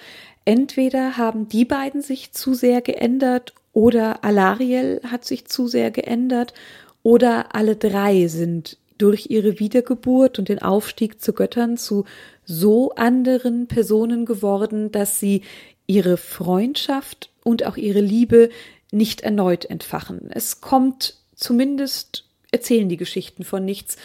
entweder 0.47 1.19
haben 1.19 1.49
die 1.49 1.67
beiden 1.67 2.01
sich 2.01 2.33
zu 2.33 2.55
sehr 2.55 2.81
geändert 2.81 3.53
oder 3.73 4.25
Alariel 4.25 5.01
hat 5.07 5.27
sich 5.27 5.47
zu 5.47 5.69
sehr 5.69 5.91
geändert 5.91 6.55
oder 7.03 7.55
alle 7.55 7.77
drei 7.77 8.27
sind 8.27 8.79
durch 8.99 9.31
ihre 9.31 9.59
Wiedergeburt 9.59 10.39
und 10.39 10.49
den 10.49 10.61
Aufstieg 10.61 11.21
zu 11.23 11.33
Göttern 11.33 11.77
zu 11.77 12.05
so 12.51 12.91
anderen 12.97 13.69
Personen 13.69 14.27
geworden, 14.27 14.91
dass 14.91 15.21
sie 15.21 15.43
ihre 15.87 16.17
Freundschaft 16.17 17.31
und 17.45 17.65
auch 17.65 17.77
ihre 17.77 18.01
Liebe 18.01 18.51
nicht 18.91 19.21
erneut 19.21 19.65
entfachen. 19.67 20.31
Es 20.31 20.61
kommt 20.61 21.15
zumindest, 21.37 22.25
erzählen 22.51 22.89
die 22.89 22.97
Geschichten 22.97 23.45
von 23.45 23.65
nichts, 23.65 23.97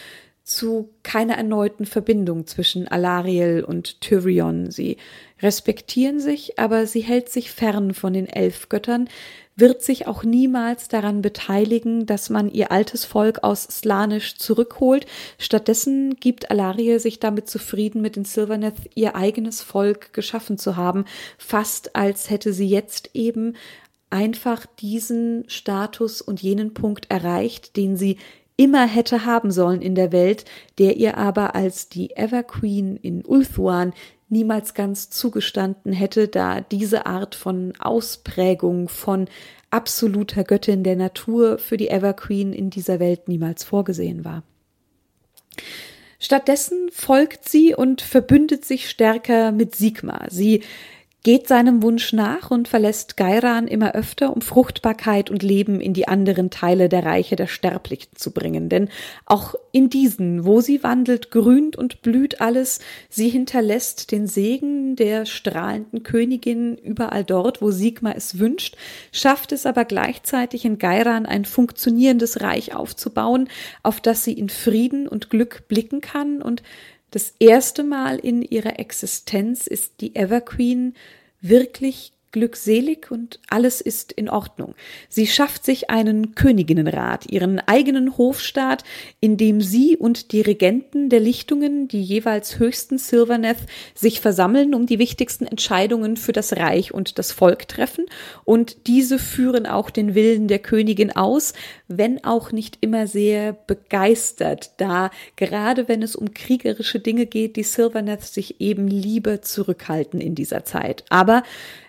zu 0.43 0.89
keiner 1.01 1.37
erneuten 1.37 1.87
Verbindung 1.87 2.45
zwischen 2.45 2.87
Alariel 2.87 3.63
und 3.63 3.99
Tyrion. 3.99 4.69
Sie 4.69 4.97
respektieren 5.41 6.19
sich, 6.19 6.59
aber 6.59 6.85
sie 6.85 7.01
hält 7.01 7.29
sich 7.29 7.49
fern 7.49 7.95
von 7.95 8.13
den 8.13 8.27
Elfgöttern, 8.27 9.09
wird 9.55 9.81
sich 9.81 10.07
auch 10.07 10.23
niemals 10.23 10.89
daran 10.89 11.21
beteiligen, 11.21 12.05
dass 12.05 12.29
man 12.29 12.51
ihr 12.51 12.71
altes 12.71 13.05
Volk 13.05 13.43
aus 13.43 13.63
Slanisch 13.63 14.37
zurückholt. 14.37 15.05
Stattdessen 15.37 16.15
gibt 16.19 16.51
Alaria 16.51 16.99
sich 16.99 17.19
damit 17.19 17.49
zufrieden, 17.49 18.01
mit 18.01 18.17
den 18.17 18.25
Silverneth 18.25 18.89
ihr 18.95 19.15
eigenes 19.15 19.61
Volk 19.61 20.13
geschaffen 20.13 20.57
zu 20.57 20.75
haben, 20.75 21.05
fast 21.37 21.95
als 21.95 22.29
hätte 22.29 22.51
sie 22.51 22.67
jetzt 22.67 23.11
eben 23.13 23.55
einfach 24.09 24.65
diesen 24.79 25.45
Status 25.47 26.21
und 26.21 26.41
jenen 26.41 26.73
Punkt 26.73 27.09
erreicht, 27.09 27.75
den 27.77 27.95
sie 27.95 28.17
immer 28.57 28.87
hätte 28.87 29.25
haben 29.25 29.51
sollen 29.51 29.81
in 29.81 29.95
der 29.95 30.11
Welt, 30.11 30.45
der 30.77 30.97
ihr 30.97 31.17
aber 31.17 31.55
als 31.55 31.89
die 31.89 32.15
Everqueen 32.15 32.97
in 32.97 33.25
Ulthuan 33.25 33.93
niemals 34.35 34.73
ganz 34.73 35.09
zugestanden 35.09 35.93
hätte, 35.93 36.27
da 36.27 36.59
diese 36.59 37.05
Art 37.05 37.35
von 37.35 37.73
Ausprägung 37.79 38.89
von 38.89 39.29
absoluter 39.69 40.43
Göttin 40.43 40.83
der 40.83 40.97
Natur 40.97 41.57
für 41.57 41.77
die 41.77 41.87
Everqueen 41.87 42.51
in 42.51 42.69
dieser 42.69 42.99
Welt 42.99 43.29
niemals 43.29 43.63
vorgesehen 43.63 44.25
war. 44.25 44.43
Stattdessen 46.19 46.89
folgt 46.91 47.47
sie 47.47 47.73
und 47.75 48.01
verbündet 48.01 48.65
sich 48.65 48.89
stärker 48.89 49.53
mit 49.53 49.73
Sigma. 49.75 50.25
Sie 50.29 50.63
geht 51.25 51.47
seinem 51.47 51.81
Wunsch 51.81 52.13
nach 52.13 52.51
und 52.51 52.67
verlässt 52.67 53.17
Gairan 53.17 53.67
immer 53.67 53.95
öfter, 53.95 54.31
um 54.31 54.43
Fruchtbarkeit 54.43 55.31
und 55.31 55.41
Leben 55.41 55.81
in 55.81 55.95
die 55.95 56.07
anderen 56.07 56.51
Teile 56.51 56.87
der 56.87 57.03
Reiche 57.03 57.35
der 57.35 57.47
Sterblichen 57.47 58.11
zu 58.15 58.29
bringen. 58.29 58.69
Denn 58.69 58.89
auch 59.25 59.55
in 59.71 59.89
diesen, 59.89 60.45
wo 60.45 60.61
sie 60.61 60.83
wandelt, 60.83 61.31
grünt 61.31 61.77
und 61.77 62.03
blüht 62.03 62.41
alles. 62.41 62.79
Sie 63.09 63.27
hinterlässt 63.27 64.11
den 64.11 64.27
Segen 64.27 64.95
der 64.95 65.25
strahlenden 65.25 66.03
Königin 66.03 66.77
überall 66.77 67.23
dort, 67.23 67.59
wo 67.59 67.71
Sigmar 67.71 68.15
es 68.15 68.37
wünscht, 68.37 68.77
schafft 69.11 69.51
es 69.51 69.65
aber 69.65 69.83
gleichzeitig 69.83 70.63
in 70.63 70.77
Gairan 70.77 71.25
ein 71.25 71.45
funktionierendes 71.45 72.41
Reich 72.41 72.75
aufzubauen, 72.75 73.49
auf 73.81 73.99
das 73.99 74.23
sie 74.23 74.33
in 74.33 74.49
Frieden 74.49 75.07
und 75.07 75.31
Glück 75.31 75.67
blicken 75.69 76.01
kann 76.01 76.43
und 76.43 76.61
das 77.15 77.33
erste 77.39 77.85
Mal 77.85 78.19
in 78.19 78.41
ihrer 78.41 78.77
Existenz 78.77 79.67
ist 79.67 80.01
die 80.01 80.17
Everqueen 80.17 80.95
wirklich 81.39 82.11
glückselig 82.35 83.11
und 83.11 83.39
alles 83.47 83.79
ist 83.79 84.11
in 84.11 84.29
Ordnung. 84.29 84.75
Sie 85.07 85.25
schafft 85.25 85.63
sich 85.63 85.89
einen 85.89 86.35
Königinnenrat, 86.35 87.31
ihren 87.31 87.61
eigenen 87.61 88.17
Hofstaat, 88.17 88.83
in 89.21 89.37
dem 89.37 89.61
sie 89.61 89.95
und 89.95 90.33
die 90.33 90.41
Regenten 90.41 91.07
der 91.07 91.21
Lichtungen, 91.21 91.87
die 91.87 92.03
jeweils 92.03 92.59
höchsten 92.59 92.97
Silverneth, 92.97 93.59
sich 93.93 94.19
versammeln, 94.19 94.75
um 94.75 94.85
die 94.85 94.99
wichtigsten 94.99 95.45
Entscheidungen 95.45 96.17
für 96.17 96.33
das 96.33 96.57
Reich 96.57 96.93
und 96.93 97.19
das 97.19 97.31
Volk 97.31 97.69
treffen. 97.69 98.05
Und 98.43 98.85
diese 98.87 99.17
führen 99.17 99.65
auch 99.65 99.89
den 99.89 100.13
Willen 100.13 100.49
der 100.49 100.59
Königin 100.59 101.15
aus, 101.15 101.53
wenn 101.87 102.21
auch 102.25 102.51
nicht 102.51 102.79
immer 102.81 103.07
sehr 103.07 103.53
begeistert, 103.53 104.71
da 104.75 105.09
gerade 105.37 105.87
wenn 105.87 106.03
es 106.03 106.17
um 106.17 106.33
kriegerische 106.33 106.99
Dinge 106.99 107.27
geht, 107.27 107.55
die 107.55 107.63
Silverneth 107.63 108.23
sich 108.23 108.59
eben 108.59 108.89
lieber 108.89 109.41
zurückhalten 109.41 110.19
in 110.19 110.35
dieser 110.35 110.65
Zeit. 110.65 111.05
Aber 111.09 111.43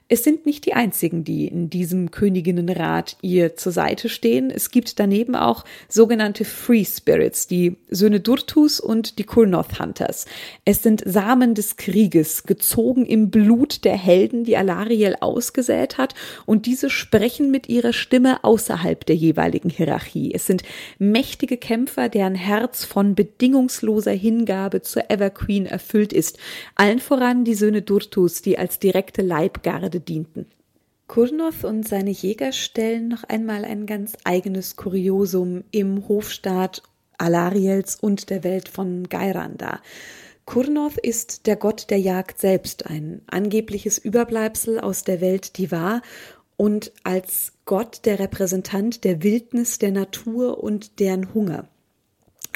Es 0.09 0.23
sind 0.23 0.47
nicht 0.47 0.66
die 0.66 0.75
einzigen, 0.75 1.25
die 1.25 1.49
in 1.49 1.69
diesem 1.69 2.12
Königinnenrat 2.12 3.16
ihr 3.23 3.57
zur 3.57 3.73
Seite 3.73 4.09
stehen. 4.09 4.53
Es 4.53 4.71
gibt 4.71 5.01
daneben 5.01 5.35
auch 5.35 5.64
sogenannte 5.88 6.45
Free 6.45 6.85
Spirits, 6.85 7.49
die 7.49 7.77
Söhne 7.90 8.21
Durtus 8.21 8.79
und 8.79 9.19
die 9.19 9.25
Kurnoth 9.25 9.81
Hunters. 9.81 10.27
Es 10.64 10.85
sind 10.85 11.03
Samen 11.05 11.57
des 11.57 11.77
Krieges, 11.77 12.45
gezogen 12.45 13.05
im 13.05 13.31
Blut 13.31 13.85
der 13.85 13.97
Helden, 13.97 14.45
die 14.45 14.57
Alariel 14.57 15.16
ausgesät 15.21 15.99
hat, 15.99 16.14
und 16.45 16.66
diese 16.66 16.88
sprechen 16.88 17.51
mit 17.51 17.69
ihrer 17.69 17.92
Stimme 17.92 18.45
außerhalb 18.45 19.05
der 19.07 19.16
jeweiligen 19.16 19.71
Hierarchie. 19.71 20.33
Es 20.33 20.47
sind 20.47 20.62
mächtige 21.01 21.57
Kämpfer, 21.57 22.09
deren 22.09 22.37
Herz 22.37 22.85
von 22.85 23.16
bedingungsloser 23.16 24.12
Hingabe 24.12 24.83
zur 24.83 25.11
Everqueen 25.11 25.66
erfüllt 25.66 26.12
ist. 26.12 26.38
Allen 26.77 27.01
voran 27.01 27.42
die 27.42 27.55
Söhne 27.55 27.83
Durtus, 27.83 28.40
die 28.40 28.57
als 28.57 28.79
direkte 28.79 29.23
Leibgarde 29.23 29.95
Erde 29.96 30.00
dienten. 30.00 30.46
Kurnoth 31.06 31.64
und 31.64 31.88
seine 31.88 32.11
Jäger 32.11 32.52
stellen 32.52 33.09
noch 33.09 33.24
einmal 33.24 33.64
ein 33.64 33.87
ganz 33.87 34.16
eigenes 34.24 34.76
Kuriosum 34.76 35.64
im 35.70 36.06
Hofstaat 36.09 36.82
Alariels 37.16 37.96
und 37.96 38.28
der 38.28 38.44
Welt 38.44 38.68
von 38.68 39.09
Gairan 39.09 39.56
dar. 39.56 39.80
Kurnoth 40.44 40.98
ist 40.98 41.46
der 41.46 41.56
Gott 41.56 41.87
der 41.88 41.98
Jagd 41.98 42.40
selbst, 42.40 42.87
ein 42.87 43.22
angebliches 43.26 43.98
Überbleibsel 43.98 44.78
aus 44.80 45.02
der 45.02 45.20
Welt, 45.20 45.56
die 45.56 45.70
war, 45.70 46.02
und 46.59 46.92
als 47.04 47.52
Gott 47.64 48.00
der 48.04 48.18
Repräsentant 48.18 49.04
der 49.04 49.22
Wildnis, 49.22 49.78
der 49.78 49.92
Natur 49.92 50.62
und 50.62 51.00
deren 51.00 51.32
Hunger. 51.32 51.68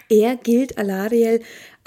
Er 0.08 0.36
gilt 0.36 0.76
Alariel 0.76 1.40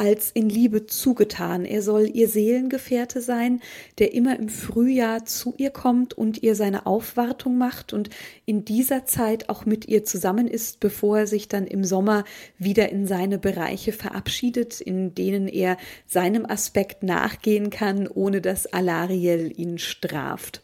als 0.03 0.31
in 0.31 0.49
Liebe 0.49 0.85
zugetan. 0.85 1.63
Er 1.63 1.81
soll 1.81 2.09
ihr 2.13 2.27
Seelengefährte 2.27 3.21
sein, 3.21 3.61
der 3.99 4.13
immer 4.13 4.37
im 4.37 4.49
Frühjahr 4.49 5.23
zu 5.23 5.53
ihr 5.57 5.69
kommt 5.69 6.13
und 6.13 6.43
ihr 6.43 6.55
seine 6.55 6.85
Aufwartung 6.85 7.57
macht 7.57 7.93
und 7.93 8.09
in 8.45 8.65
dieser 8.65 9.05
Zeit 9.05 9.47
auch 9.47 9.65
mit 9.65 9.87
ihr 9.87 10.03
zusammen 10.03 10.49
ist, 10.49 10.81
bevor 10.81 11.19
er 11.19 11.27
sich 11.27 11.47
dann 11.47 11.65
im 11.65 11.85
Sommer 11.85 12.25
wieder 12.57 12.89
in 12.89 13.07
seine 13.07 13.37
Bereiche 13.37 13.93
verabschiedet, 13.93 14.81
in 14.81 15.15
denen 15.15 15.47
er 15.47 15.77
seinem 16.05 16.45
Aspekt 16.45 17.03
nachgehen 17.03 17.69
kann, 17.69 18.09
ohne 18.09 18.41
dass 18.41 18.65
Alariel 18.65 19.53
ihn 19.55 19.77
straft. 19.77 20.63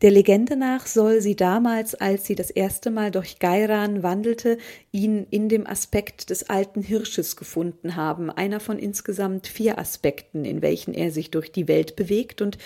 Der 0.00 0.12
Legende 0.12 0.54
nach 0.54 0.86
soll 0.86 1.20
sie 1.20 1.34
damals, 1.34 1.96
als 1.96 2.24
sie 2.24 2.36
das 2.36 2.50
erste 2.50 2.90
Mal 2.90 3.10
durch 3.10 3.40
Gairan 3.40 4.04
wandelte, 4.04 4.58
ihn 4.92 5.26
in 5.30 5.48
dem 5.48 5.66
Aspekt 5.66 6.30
des 6.30 6.48
alten 6.48 6.82
Hirsches 6.82 7.34
gefunden 7.34 7.96
haben, 7.96 8.30
einer 8.30 8.60
von 8.60 8.78
insgesamt 8.78 9.48
vier 9.48 9.76
Aspekten, 9.78 10.44
in 10.44 10.62
welchen 10.62 10.94
er 10.94 11.10
sich 11.10 11.32
durch 11.32 11.50
die 11.50 11.66
Welt 11.66 11.96
bewegt, 11.96 12.40
und 12.40 12.58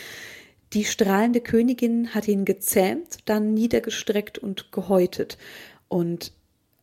die 0.75 0.85
strahlende 0.85 1.40
Königin 1.40 2.14
hat 2.14 2.29
ihn 2.29 2.45
gezähmt, 2.45 3.18
dann 3.25 3.55
niedergestreckt 3.55 4.38
und 4.38 4.71
gehäutet, 4.71 5.38
und 5.88 6.33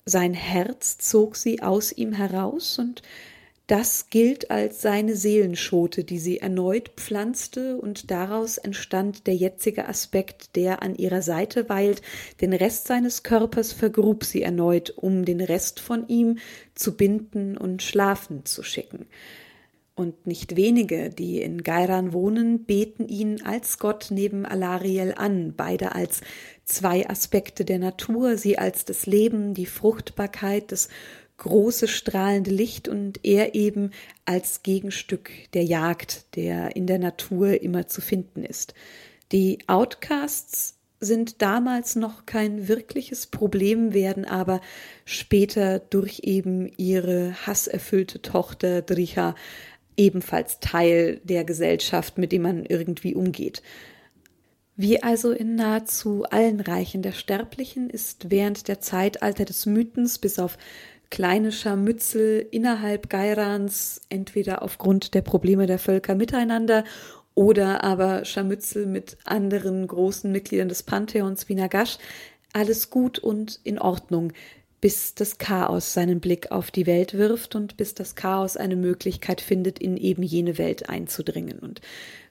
sein 0.05 0.33
Herz 0.33 0.97
zog 0.97 1.35
sie 1.35 1.62
aus 1.62 1.91
ihm 1.91 2.12
heraus, 2.12 2.79
und 2.79 3.03
das 3.69 4.10
gilt 4.10 4.49
als 4.49 4.82
seine 4.82 5.15
Seelenschote, 5.15 6.03
die 6.03 6.17
sie 6.17 6.39
erneut 6.39 6.89
pflanzte, 6.95 7.77
und 7.77 8.10
daraus 8.10 8.58
entstand 8.58 9.27
der 9.27 9.36
jetzige 9.36 9.88
Aspekt, 9.88 10.55
der 10.55 10.82
an 10.82 10.95
ihrer 10.95 11.21
Seite 11.21 11.69
weilt. 11.69 12.01
Den 12.41 12.51
Rest 12.53 12.88
seines 12.88 13.21
Körpers 13.21 13.71
vergrub 13.71 14.23
sie 14.23 14.41
erneut, 14.41 14.91
um 14.95 15.23
den 15.23 15.39
Rest 15.39 15.79
von 15.82 16.08
ihm 16.08 16.39
zu 16.73 16.97
binden 16.97 17.58
und 17.58 17.84
schlafen 17.84 18.43
zu 18.43 18.63
schicken. 18.63 19.05
Und 19.93 20.25
nicht 20.25 20.55
wenige, 20.55 21.12
die 21.12 21.39
in 21.39 21.62
Gairan 21.62 22.12
wohnen, 22.12 22.63
beten 22.63 23.08
ihn 23.08 23.43
als 23.43 23.77
Gott 23.77 24.08
neben 24.10 24.47
Alariel 24.47 25.13
an, 25.15 25.53
beide 25.55 25.93
als 25.93 26.21
zwei 26.65 27.08
Aspekte 27.08 27.65
der 27.65 27.77
Natur, 27.77 28.36
sie 28.36 28.58
als 28.58 28.84
das 28.86 29.05
Leben, 29.05 29.53
die 29.53 29.67
Fruchtbarkeit, 29.67 30.71
das 30.71 30.89
große 31.39 31.88
strahlende 31.88 32.52
Licht 32.52 32.88
und 32.88 33.19
er 33.23 33.56
eben 33.56 33.91
als 34.25 34.62
Gegenstück 34.62 35.32
der 35.54 35.63
Jagd, 35.63 36.36
der 36.36 36.75
in 36.75 36.86
der 36.86 36.99
Natur 36.99 37.62
immer 37.62 37.88
zu 37.88 38.02
finden 38.02 38.43
ist. 38.43 38.73
Die 39.32 39.60
Outcasts 39.67 40.75
sind 40.99 41.41
damals 41.41 41.95
noch 41.95 42.25
kein 42.25 42.67
wirkliches 42.67 43.28
Problem, 43.28 43.93
werden 43.93 44.25
aber 44.25 44.60
später 45.06 45.80
durch 45.80 46.21
eben 46.23 46.71
ihre 46.78 47.34
hasserfüllte 47.45 48.21
Tochter 48.21 48.82
Dricha 48.82 49.36
ebenfalls 49.95 50.60
Teil 50.60 51.21
der 51.23 51.43
Gesellschaft, 51.45 52.17
mit 52.17 52.32
dem 52.32 52.43
man 52.43 52.65
irgendwie 52.65 53.15
umgeht. 53.15 53.62
Wie 54.75 55.04
also 55.04 55.32
in 55.32 55.56
nahezu 55.56 56.23
allen 56.23 56.62
Reichen 56.62 57.02
der 57.02 57.12
Sterblichen 57.12 57.89
ist 57.89 58.32
während 58.32 58.69
der 58.69 58.80
Zeitalter 58.80 59.43
des 59.43 59.65
Mythens 59.65 60.19
bis 60.19 60.39
auf 60.39 60.58
kleine 61.09 61.51
Scharmützel 61.51 62.45
innerhalb 62.51 63.09
Gairans, 63.09 64.01
entweder 64.09 64.61
aufgrund 64.61 65.13
der 65.13 65.21
Probleme 65.21 65.65
der 65.65 65.79
Völker 65.79 66.15
miteinander 66.15 66.83
oder 67.35 67.83
aber 67.83 68.25
Scharmützel 68.25 68.85
mit 68.85 69.17
anderen 69.25 69.87
großen 69.87 70.31
Mitgliedern 70.31 70.69
des 70.69 70.83
Pantheons 70.83 71.49
wie 71.49 71.55
Nagash, 71.55 71.97
alles 72.53 72.89
gut 72.89 73.19
und 73.19 73.59
in 73.63 73.79
Ordnung, 73.79 74.33
bis 74.81 75.13
das 75.13 75.37
Chaos 75.37 75.93
seinen 75.93 76.19
Blick 76.19 76.51
auf 76.51 76.71
die 76.71 76.87
Welt 76.87 77.13
wirft 77.13 77.55
und 77.55 77.77
bis 77.77 77.95
das 77.95 78.15
Chaos 78.15 78.55
eine 78.55 78.75
Möglichkeit 78.75 79.41
findet, 79.41 79.79
in 79.79 79.97
eben 79.97 80.23
jene 80.23 80.57
Welt 80.57 80.89
einzudringen. 80.89 81.59
Und 81.59 81.81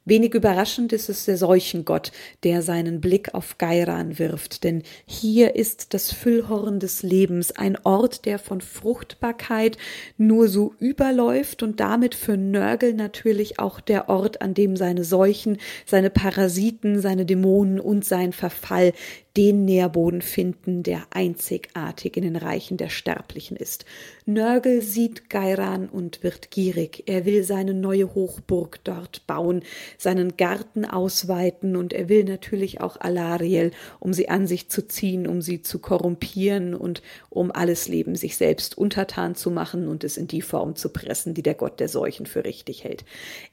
Wenig 0.09 0.33
überraschend 0.33 0.95
ist 0.95 1.11
es 1.11 1.27
der 1.27 1.37
Seuchengott, 1.37 2.13
der 2.43 2.63
seinen 2.63 3.03
Blick 3.03 3.35
auf 3.35 3.59
Gairan 3.59 4.19
wirft, 4.19 4.65
denn 4.65 4.83
hier 5.05 5.55
ist 5.55 5.93
das 5.93 6.13
Füllhorn 6.13 6.81
des 6.81 7.03
Lebens, 7.03 7.53
ein 7.53 7.77
Ort, 7.85 8.25
der 8.25 8.39
von 8.39 8.63
Fruchtbarkeit 8.63 9.77
nur 10.17 10.49
so 10.49 10.75
überläuft 10.79 11.63
und 11.63 11.79
damit 11.81 12.15
für 12.15 12.39
Nörgel 12.39 12.95
natürlich 12.95 13.59
auch 13.59 13.81
der 13.81 14.09
Ort, 14.09 14.41
an 14.41 14.55
dem 14.55 14.77
seine 14.77 15.05
Seuchen, 15.05 15.59
seine 15.85 16.09
Parasiten, 16.09 17.03
seine 17.03 17.27
Dämonen 17.27 17.79
und 17.79 18.03
sein 18.07 18.33
Verfall 18.33 18.95
den 19.39 19.65
Nährboden 19.65 20.21
finden, 20.21 20.83
der 20.83 21.07
einzigartig 21.11 22.17
in 22.17 22.25
den 22.25 22.35
Reichen 22.35 22.77
der 22.77 22.89
Sterblichen 22.89 23.57
ist. 23.57 23.85
Nörgel 24.27 24.83
sieht 24.83 25.31
Gairan 25.31 25.89
und 25.89 26.25
wird 26.25 26.51
gierig. 26.51 27.05
Er 27.07 27.25
will 27.25 27.45
seine 27.45 27.73
neue 27.73 28.17
Hochburg 28.17 28.81
dort 28.83 29.29
bauen, 29.29 29.63
seinen 29.97 30.37
Garten 30.37 30.85
ausweiten 30.85 31.77
und 31.77 31.93
er 31.93 32.09
will 32.09 32.25
natürlich 32.25 32.81
auch 32.81 33.01
Alariel, 33.01 33.71
um 34.01 34.13
sie 34.13 34.29
an 34.29 34.49
sich 34.49 34.71
zu 34.71 34.89
ziehen, 34.89 35.29
um 35.29 35.41
sie 35.41 35.63
zu 35.63 35.79
korrumpieren 35.79 36.75
und 36.75 37.01
um 37.31 37.53
alles 37.53 37.87
Leben 37.87 38.17
sich 38.17 38.37
selbst 38.37 38.77
untertan 38.77 39.37
zu 39.37 39.53
machen 39.53 39.87
und 39.87 40.03
es 40.03 40.17
in 40.17 40.27
die 40.27 40.43
Form 40.43 40.75
zu 40.75 40.89
pressen, 40.89 41.33
die 41.33 41.45
der 41.45 41.55
Gott 41.55 41.79
der 41.79 41.89
Seuchen 41.89 42.27
für 42.27 42.45
richtig 42.45 42.83
hält. 42.83 43.05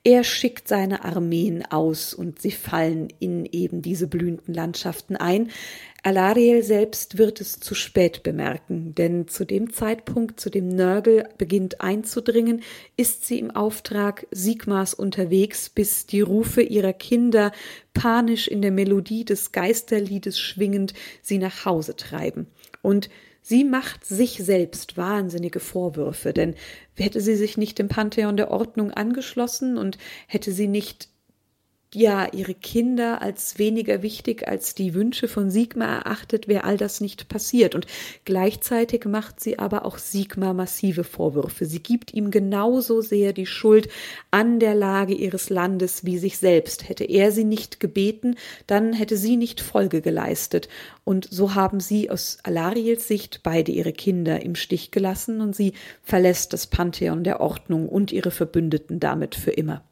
Er 0.03 0.23
schickt 0.23 0.67
seine 0.67 1.05
Armeen 1.05 1.63
aus 1.63 2.15
und 2.15 2.41
sie 2.41 2.49
fallen 2.49 3.09
in 3.19 3.45
eben 3.45 3.83
diese 3.83 4.07
blühenden 4.07 4.55
Landschaften 4.55 5.15
ein. 5.15 5.51
Alariel 6.03 6.61
selbst 6.61 7.17
wird 7.17 7.41
es 7.41 7.59
zu 7.59 7.73
spät 7.73 8.21
bemerken, 8.21 8.93
denn 8.93 9.27
zu 9.27 9.43
dem 9.43 9.73
Zeitpunkt, 9.73 10.39
zu 10.39 10.51
dem 10.51 10.67
Nörgel 10.67 11.27
beginnt 11.37 11.81
einzudringen, 11.81 12.61
ist 12.95 13.25
sie 13.25 13.39
im 13.39 13.49
Auftrag 13.49 14.27
Sigmars 14.29 14.93
unterwegs, 14.93 15.69
bis 15.69 16.05
die 16.05 16.21
Rufe 16.21 16.61
ihrer 16.61 16.93
Kinder 16.93 17.51
panisch 17.95 18.47
in 18.47 18.61
der 18.61 18.71
Melodie 18.71 19.25
des 19.25 19.51
Geisterliedes 19.51 20.39
schwingend 20.39 20.93
sie 21.23 21.39
nach 21.39 21.65
Hause 21.65 21.95
treiben. 21.95 22.47
Und 22.81 23.09
Sie 23.47 23.63
macht 23.63 24.05
sich 24.05 24.37
selbst 24.43 24.97
wahnsinnige 24.97 25.59
Vorwürfe, 25.59 26.33
denn 26.33 26.55
hätte 26.95 27.21
sie 27.21 27.35
sich 27.35 27.57
nicht 27.57 27.77
dem 27.77 27.89
Pantheon 27.89 28.37
der 28.37 28.49
Ordnung 28.49 28.89
angeschlossen 28.89 29.77
und 29.77 29.99
hätte 30.25 30.51
sie 30.51 30.67
nicht 30.67 31.09
ja 31.93 32.27
ihre 32.33 32.53
Kinder 32.53 33.21
als 33.21 33.57
weniger 33.57 34.01
wichtig 34.01 34.47
als 34.47 34.75
die 34.75 34.93
Wünsche 34.93 35.27
von 35.27 35.49
Sigmar 35.49 36.05
erachtet, 36.05 36.47
wäre 36.47 36.63
all 36.63 36.77
das 36.77 37.01
nicht 37.01 37.29
passiert. 37.29 37.75
Und 37.75 37.87
gleichzeitig 38.25 39.05
macht 39.05 39.39
sie 39.39 39.59
aber 39.59 39.85
auch 39.85 39.97
Sigmar 39.97 40.53
massive 40.53 41.03
Vorwürfe. 41.03 41.65
Sie 41.65 41.81
gibt 41.81 42.13
ihm 42.13 42.31
genauso 42.31 43.01
sehr 43.01 43.33
die 43.33 43.45
Schuld 43.45 43.89
an 44.31 44.59
der 44.59 44.75
Lage 44.75 45.13
ihres 45.13 45.49
Landes 45.49 46.05
wie 46.05 46.17
sich 46.17 46.37
selbst. 46.37 46.89
Hätte 46.89 47.05
er 47.05 47.31
sie 47.31 47.45
nicht 47.45 47.79
gebeten, 47.79 48.35
dann 48.67 48.93
hätte 48.93 49.17
sie 49.17 49.37
nicht 49.37 49.61
Folge 49.61 50.01
geleistet. 50.01 50.67
Und 51.03 51.27
so 51.31 51.55
haben 51.55 51.79
sie 51.79 52.09
aus 52.09 52.39
Alariels 52.43 53.07
Sicht 53.07 53.41
beide 53.43 53.71
ihre 53.71 53.93
Kinder 53.93 54.41
im 54.41 54.55
Stich 54.55 54.91
gelassen 54.91 55.39
und 55.41 55.55
sie 55.55 55.73
verlässt 56.03 56.53
das 56.53 56.67
Pantheon 56.67 57.23
der 57.23 57.39
Ordnung 57.39 57.87
und 57.87 58.11
ihre 58.11 58.31
Verbündeten 58.31 58.99
damit 58.99 59.35
für 59.35 59.51
immer. 59.51 59.83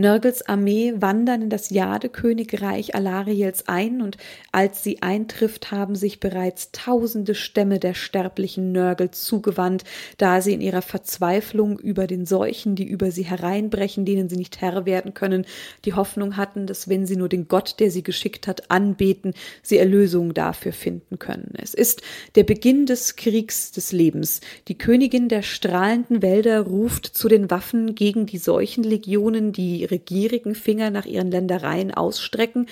Nörgels 0.00 0.40
Armee 0.48 0.94
wandern 0.96 1.42
in 1.42 1.50
das 1.50 1.68
Jade-Königreich 1.68 2.94
Alariels 2.94 3.68
ein 3.68 4.00
und 4.00 4.16
als 4.50 4.82
sie 4.82 5.02
eintrifft, 5.02 5.72
haben 5.72 5.94
sich 5.94 6.20
bereits 6.20 6.72
tausende 6.72 7.34
Stämme 7.34 7.78
der 7.78 7.92
sterblichen 7.92 8.72
Nörgel 8.72 9.10
zugewandt, 9.10 9.84
da 10.16 10.40
sie 10.40 10.54
in 10.54 10.62
ihrer 10.62 10.80
Verzweiflung 10.80 11.78
über 11.78 12.06
den 12.06 12.24
Seuchen, 12.24 12.76
die 12.76 12.88
über 12.88 13.10
sie 13.10 13.24
hereinbrechen, 13.24 14.06
denen 14.06 14.30
sie 14.30 14.36
nicht 14.36 14.62
Herr 14.62 14.86
werden 14.86 15.12
können, 15.12 15.44
die 15.84 15.92
Hoffnung 15.92 16.38
hatten, 16.38 16.66
dass 16.66 16.88
wenn 16.88 17.06
sie 17.06 17.16
nur 17.16 17.28
den 17.28 17.46
Gott, 17.46 17.78
der 17.78 17.90
sie 17.90 18.02
geschickt 18.02 18.46
hat, 18.46 18.70
anbeten, 18.70 19.34
sie 19.62 19.76
Erlösung 19.76 20.32
dafür 20.32 20.72
finden 20.72 21.18
können. 21.18 21.52
Es 21.60 21.74
ist 21.74 22.00
der 22.36 22.44
Beginn 22.44 22.86
des 22.86 23.16
Kriegs 23.16 23.70
des 23.70 23.92
Lebens. 23.92 24.40
Die 24.68 24.78
Königin 24.78 25.28
der 25.28 25.42
strahlenden 25.42 26.22
Wälder 26.22 26.60
ruft 26.60 27.04
zu 27.04 27.28
den 27.28 27.50
Waffen 27.50 27.94
gegen 27.94 28.24
die 28.24 28.38
Seuchenlegionen, 28.38 29.52
die 29.52 29.89
ihre 29.90 29.98
gierigen 29.98 30.54
Finger 30.54 30.90
nach 30.90 31.06
ihren 31.06 31.30
Ländereien 31.30 31.92
ausstrecken. 31.92 32.66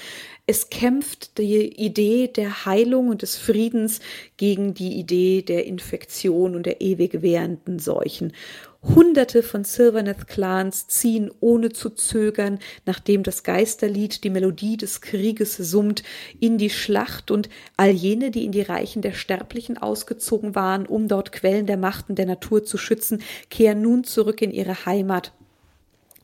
Es 0.47 0.71
kämpft 0.71 1.39
die 1.39 1.67
Idee 1.67 2.29
der 2.29 2.65
Heilung 2.65 3.09
und 3.09 3.23
des 3.23 3.37
Friedens 3.37 4.01
gegen 4.37 4.75
die 4.75 4.99
Idee 4.99 5.43
der 5.43 5.67
Infektion 5.67 6.55
und 6.55 6.65
der 6.65 6.81
ewig 6.81 7.23
währenden 7.23 7.79
Seuchen. 7.79 8.33
Hunderte 8.81 9.43
von 9.43 9.65
Sylvaneth-Clans 9.65 10.87
ziehen 10.87 11.33
ohne 11.41 11.71
zu 11.71 11.91
zögern, 11.91 12.61
nachdem 12.87 13.25
das 13.25 13.43
Geisterlied 13.43 14.23
die 14.23 14.31
Melodie 14.31 14.77
des 14.77 15.01
Krieges 15.01 15.57
summt, 15.57 16.05
in 16.39 16.59
die 16.59 16.71
Schlacht 16.71 17.33
und 17.33 17.49
all 17.77 17.91
jene, 17.91 18.31
die 18.31 18.45
in 18.45 18.53
die 18.53 18.63
Reichen 18.63 19.03
der 19.03 19.15
Sterblichen 19.15 19.79
ausgezogen 19.79 20.55
waren, 20.55 20.87
um 20.87 21.09
dort 21.09 21.33
Quellen 21.33 21.67
der 21.67 21.77
Machten 21.77 22.15
der 22.15 22.27
Natur 22.27 22.65
zu 22.65 22.79
schützen, 22.79 23.21
kehren 23.51 23.83
nun 23.83 24.05
zurück 24.05 24.41
in 24.43 24.53
ihre 24.53 24.87
Heimat 24.87 25.33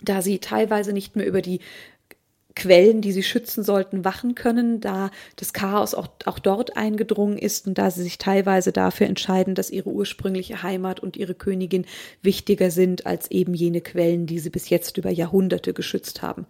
da 0.05 0.23
sie 0.23 0.39
teilweise 0.39 0.93
nicht 0.93 1.17
mehr 1.17 1.27
über 1.27 1.43
die 1.43 1.61
Quellen, 2.57 3.01
die 3.01 3.13
sie 3.13 3.25
schützen 3.25 3.65
sollten, 3.65 4.05
wachen 4.05 4.37
können, 4.37 4.81
da 4.81 5.11
das 5.37 5.53
Chaos 5.53 5.93
auch, 5.93 6.09
auch 6.25 6.39
dort 6.39 6.77
eingedrungen 6.77 7.37
ist 7.37 7.67
und 7.67 7.79
da 7.79 7.91
sie 7.91 8.03
sich 8.03 8.19
teilweise 8.19 8.71
dafür 8.73 9.09
entscheiden, 9.09 9.57
dass 9.57 9.71
ihre 9.71 9.91
ursprüngliche 9.91 10.63
Heimat 10.63 11.01
und 11.01 11.17
ihre 11.17 11.35
Königin 11.35 11.85
wichtiger 12.23 12.71
sind 12.71 13.07
als 13.07 13.31
eben 13.31 13.55
jene 13.55 13.81
Quellen, 13.81 14.27
die 14.27 14.39
sie 14.39 14.51
bis 14.51 14.69
jetzt 14.69 14.99
über 14.99 15.11
Jahrhunderte 15.11 15.73
geschützt 15.75 16.23
haben. 16.23 16.47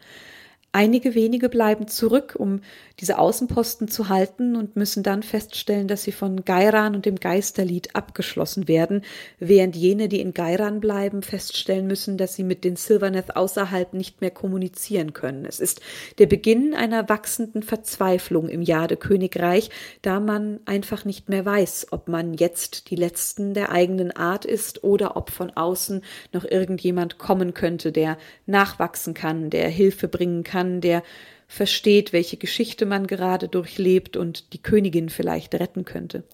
Einige 0.76 1.14
wenige 1.14 1.48
bleiben 1.48 1.86
zurück, 1.86 2.34
um 2.36 2.60
diese 2.98 3.18
Außenposten 3.18 3.86
zu 3.86 4.08
halten 4.08 4.56
und 4.56 4.74
müssen 4.74 5.04
dann 5.04 5.22
feststellen, 5.22 5.86
dass 5.86 6.02
sie 6.02 6.10
von 6.10 6.44
Gairan 6.44 6.96
und 6.96 7.06
dem 7.06 7.14
Geisterlied 7.14 7.94
abgeschlossen 7.94 8.66
werden, 8.66 9.02
während 9.38 9.76
jene, 9.76 10.08
die 10.08 10.20
in 10.20 10.34
Gairan 10.34 10.80
bleiben, 10.80 11.22
feststellen 11.22 11.86
müssen, 11.86 12.18
dass 12.18 12.34
sie 12.34 12.42
mit 12.42 12.64
den 12.64 12.74
Silverneth 12.74 13.36
außerhalb 13.36 13.94
nicht 13.94 14.20
mehr 14.20 14.32
kommunizieren 14.32 15.12
können. 15.12 15.44
Es 15.44 15.60
ist 15.60 15.80
der 16.18 16.26
Beginn 16.26 16.74
einer 16.74 17.08
wachsenden 17.08 17.62
Verzweiflung 17.62 18.48
im 18.48 18.60
Jade-Königreich, 18.60 19.70
da 20.02 20.18
man 20.18 20.58
einfach 20.64 21.04
nicht 21.04 21.28
mehr 21.28 21.44
weiß, 21.44 21.88
ob 21.92 22.08
man 22.08 22.34
jetzt 22.34 22.90
die 22.90 22.96
Letzten 22.96 23.54
der 23.54 23.70
eigenen 23.70 24.10
Art 24.10 24.44
ist 24.44 24.82
oder 24.82 25.16
ob 25.16 25.30
von 25.30 25.50
außen 25.50 26.02
noch 26.32 26.44
irgendjemand 26.44 27.18
kommen 27.18 27.54
könnte, 27.54 27.92
der 27.92 28.18
nachwachsen 28.46 29.14
kann, 29.14 29.50
der 29.50 29.68
Hilfe 29.68 30.08
bringen 30.08 30.42
kann, 30.42 30.63
kann, 30.64 30.80
der 30.80 31.02
versteht, 31.46 32.12
welche 32.12 32.36
Geschichte 32.36 32.86
man 32.86 33.06
gerade 33.06 33.48
durchlebt 33.48 34.16
und 34.16 34.52
die 34.52 34.62
Königin 34.62 35.08
vielleicht 35.08 35.54
retten 35.54 35.84
könnte. 35.84 36.24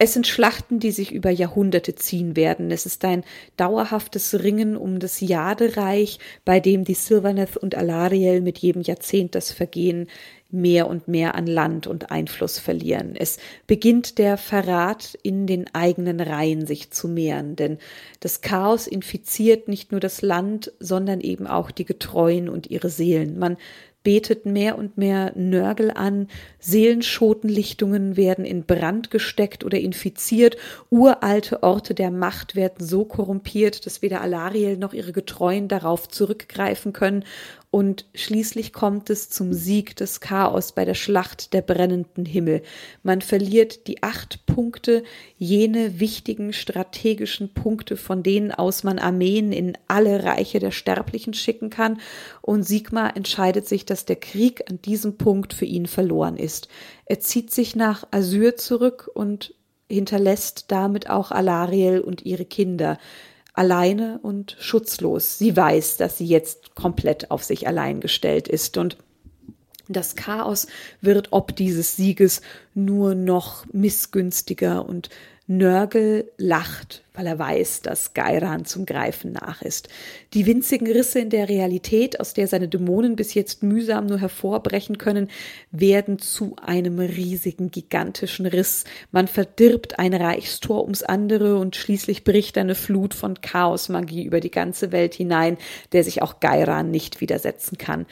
Es 0.00 0.12
sind 0.12 0.28
Schlachten, 0.28 0.78
die 0.78 0.92
sich 0.92 1.10
über 1.10 1.30
Jahrhunderte 1.30 1.96
ziehen 1.96 2.36
werden. 2.36 2.70
Es 2.70 2.86
ist 2.86 3.04
ein 3.04 3.24
dauerhaftes 3.56 4.44
Ringen 4.44 4.76
um 4.76 5.00
das 5.00 5.18
Jadereich, 5.18 6.20
bei 6.44 6.60
dem 6.60 6.84
die 6.84 6.94
Silvaneth 6.94 7.56
und 7.56 7.74
Alariel 7.74 8.40
mit 8.40 8.58
jedem 8.58 8.82
Jahrzehnt 8.82 9.34
das 9.34 9.50
Vergehen 9.50 10.06
mehr 10.50 10.88
und 10.88 11.08
mehr 11.08 11.34
an 11.34 11.46
Land 11.46 11.86
und 11.86 12.10
Einfluss 12.10 12.58
verlieren. 12.58 13.14
Es 13.16 13.38
beginnt 13.66 14.18
der 14.18 14.38
Verrat 14.38 15.18
in 15.22 15.46
den 15.46 15.72
eigenen 15.74 16.20
Reihen 16.20 16.66
sich 16.66 16.90
zu 16.90 17.06
mehren, 17.06 17.54
denn 17.54 17.78
das 18.20 18.40
Chaos 18.40 18.86
infiziert 18.86 19.68
nicht 19.68 19.92
nur 19.92 20.00
das 20.00 20.22
Land, 20.22 20.72
sondern 20.80 21.20
eben 21.20 21.46
auch 21.46 21.70
die 21.70 21.84
Getreuen 21.84 22.48
und 22.48 22.70
ihre 22.70 22.88
Seelen. 22.88 23.38
Man 23.38 23.58
betet 24.08 24.46
mehr 24.46 24.78
und 24.78 24.96
mehr 24.96 25.32
Nörgel 25.34 25.90
an, 25.90 26.28
Seelenschotenlichtungen 26.60 28.16
werden 28.16 28.46
in 28.46 28.64
Brand 28.64 29.10
gesteckt 29.10 29.64
oder 29.64 29.78
infiziert, 29.78 30.56
uralte 30.88 31.62
Orte 31.62 31.94
der 31.94 32.10
Macht 32.10 32.54
werden 32.54 32.86
so 32.86 33.04
korrumpiert, 33.04 33.84
dass 33.84 34.00
weder 34.00 34.22
Alariel 34.22 34.78
noch 34.78 34.94
ihre 34.94 35.12
Getreuen 35.12 35.68
darauf 35.68 36.08
zurückgreifen 36.08 36.94
können 36.94 37.24
und 37.70 38.06
schließlich 38.14 38.72
kommt 38.72 39.10
es 39.10 39.28
zum 39.28 39.52
Sieg 39.52 39.94
des 39.96 40.20
Chaos 40.20 40.72
bei 40.72 40.86
der 40.86 40.94
Schlacht 40.94 41.52
der 41.52 41.60
brennenden 41.60 42.24
Himmel. 42.24 42.62
Man 43.02 43.20
verliert 43.20 43.86
die 43.86 44.02
acht 44.02 44.46
Punkte, 44.46 45.02
jene 45.36 46.00
wichtigen 46.00 46.54
strategischen 46.54 47.52
Punkte, 47.52 47.98
von 47.98 48.22
denen 48.22 48.52
aus 48.52 48.84
man 48.84 48.98
Armeen 48.98 49.52
in 49.52 49.76
alle 49.86 50.24
Reiche 50.24 50.60
der 50.60 50.70
Sterblichen 50.70 51.34
schicken 51.34 51.68
kann, 51.68 52.00
und 52.40 52.62
Sigmar 52.62 53.14
entscheidet 53.16 53.68
sich, 53.68 53.84
dass 53.84 54.06
der 54.06 54.16
Krieg 54.16 54.70
an 54.70 54.80
diesem 54.80 55.18
Punkt 55.18 55.52
für 55.52 55.66
ihn 55.66 55.86
verloren 55.86 56.38
ist. 56.38 56.68
Er 57.04 57.20
zieht 57.20 57.52
sich 57.52 57.76
nach 57.76 58.06
Asyr 58.10 58.56
zurück 58.56 59.10
und 59.12 59.54
hinterlässt 59.90 60.66
damit 60.68 61.10
auch 61.10 61.30
Alariel 61.30 62.00
und 62.00 62.24
ihre 62.24 62.44
Kinder 62.46 62.98
alleine 63.58 64.18
und 64.22 64.56
schutzlos. 64.60 65.38
Sie 65.38 65.56
weiß, 65.56 65.96
dass 65.96 66.18
sie 66.18 66.26
jetzt 66.26 66.74
komplett 66.74 67.30
auf 67.30 67.44
sich 67.44 67.66
allein 67.66 68.00
gestellt 68.00 68.48
ist 68.48 68.76
und 68.76 68.96
das 69.88 70.16
Chaos 70.16 70.66
wird 71.00 71.28
ob 71.30 71.56
dieses 71.56 71.96
Sieges 71.96 72.42
nur 72.74 73.14
noch 73.14 73.64
missgünstiger 73.72 74.86
und 74.86 75.08
Nörgel 75.50 76.30
lacht, 76.36 77.04
weil 77.14 77.26
er 77.26 77.38
weiß, 77.38 77.80
dass 77.80 78.12
Gairan 78.12 78.66
zum 78.66 78.84
Greifen 78.84 79.32
nach 79.32 79.62
ist. 79.62 79.88
Die 80.34 80.44
winzigen 80.44 80.86
Risse 80.86 81.20
in 81.20 81.30
der 81.30 81.48
Realität, 81.48 82.20
aus 82.20 82.34
der 82.34 82.46
seine 82.48 82.68
Dämonen 82.68 83.16
bis 83.16 83.32
jetzt 83.32 83.62
mühsam 83.62 84.04
nur 84.04 84.20
hervorbrechen 84.20 84.98
können, 84.98 85.28
werden 85.70 86.18
zu 86.18 86.54
einem 86.62 86.98
riesigen, 86.98 87.70
gigantischen 87.70 88.44
Riss. 88.44 88.84
Man 89.10 89.26
verdirbt 89.26 89.98
ein 89.98 90.12
Reichstor 90.12 90.82
ums 90.82 91.02
andere 91.02 91.56
und 91.56 91.76
schließlich 91.76 92.24
bricht 92.24 92.58
eine 92.58 92.74
Flut 92.74 93.14
von 93.14 93.40
Chaosmagie 93.40 94.24
über 94.24 94.40
die 94.40 94.50
ganze 94.50 94.92
Welt 94.92 95.14
hinein, 95.14 95.56
der 95.92 96.04
sich 96.04 96.20
auch 96.20 96.40
Gairan 96.40 96.90
nicht 96.90 97.22
widersetzen 97.22 97.78
kann. 97.78 98.04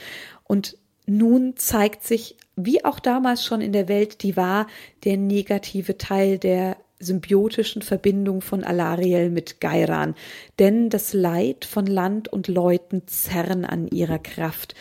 Und 0.44 0.79
nun 1.05 1.55
zeigt 1.57 2.03
sich, 2.03 2.37
wie 2.57 2.83
auch 2.87 2.99
damals 2.99 3.44
schon 3.44 3.61
in 3.61 3.72
der 3.72 3.88
Welt, 3.88 4.22
die 4.22 4.38
war, 4.38 4.66
der 5.05 5.18
negative 5.18 5.99
Teil 5.99 6.38
der 6.38 6.79
symbiotischen 6.98 7.82
Verbindung 7.82 8.40
von 8.40 8.64
Alariel 8.64 9.30
mit 9.30 9.61
Gairan, 9.61 10.14
denn 10.59 10.88
das 10.90 11.12
Leid 11.12 11.64
von 11.64 11.87
Land 11.87 12.28
und 12.32 12.48
Leuten 12.48 13.02
zerren 13.06 13.64
an 13.64 13.88
ihrer 13.88 14.18
Kraft. 14.18 14.74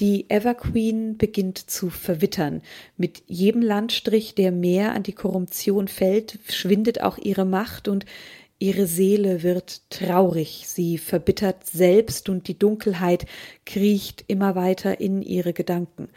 Die 0.00 0.28
Everqueen 0.28 1.16
beginnt 1.16 1.58
zu 1.58 1.88
verwittern. 1.88 2.62
Mit 2.96 3.22
jedem 3.26 3.62
Landstrich, 3.62 4.34
der 4.34 4.50
mehr 4.50 4.92
an 4.92 5.04
die 5.04 5.12
Korruption 5.12 5.86
fällt, 5.86 6.40
schwindet 6.48 7.00
auch 7.00 7.16
ihre 7.16 7.44
Macht 7.44 7.86
und 7.86 8.04
ihre 8.58 8.86
Seele 8.86 9.44
wird 9.44 9.88
traurig. 9.90 10.64
Sie 10.66 10.98
verbittert 10.98 11.64
selbst 11.66 12.28
und 12.28 12.48
die 12.48 12.58
Dunkelheit 12.58 13.26
kriecht 13.66 14.24
immer 14.26 14.56
weiter 14.56 15.00
in 15.00 15.22
ihre 15.22 15.52
Gedanken. 15.52 16.08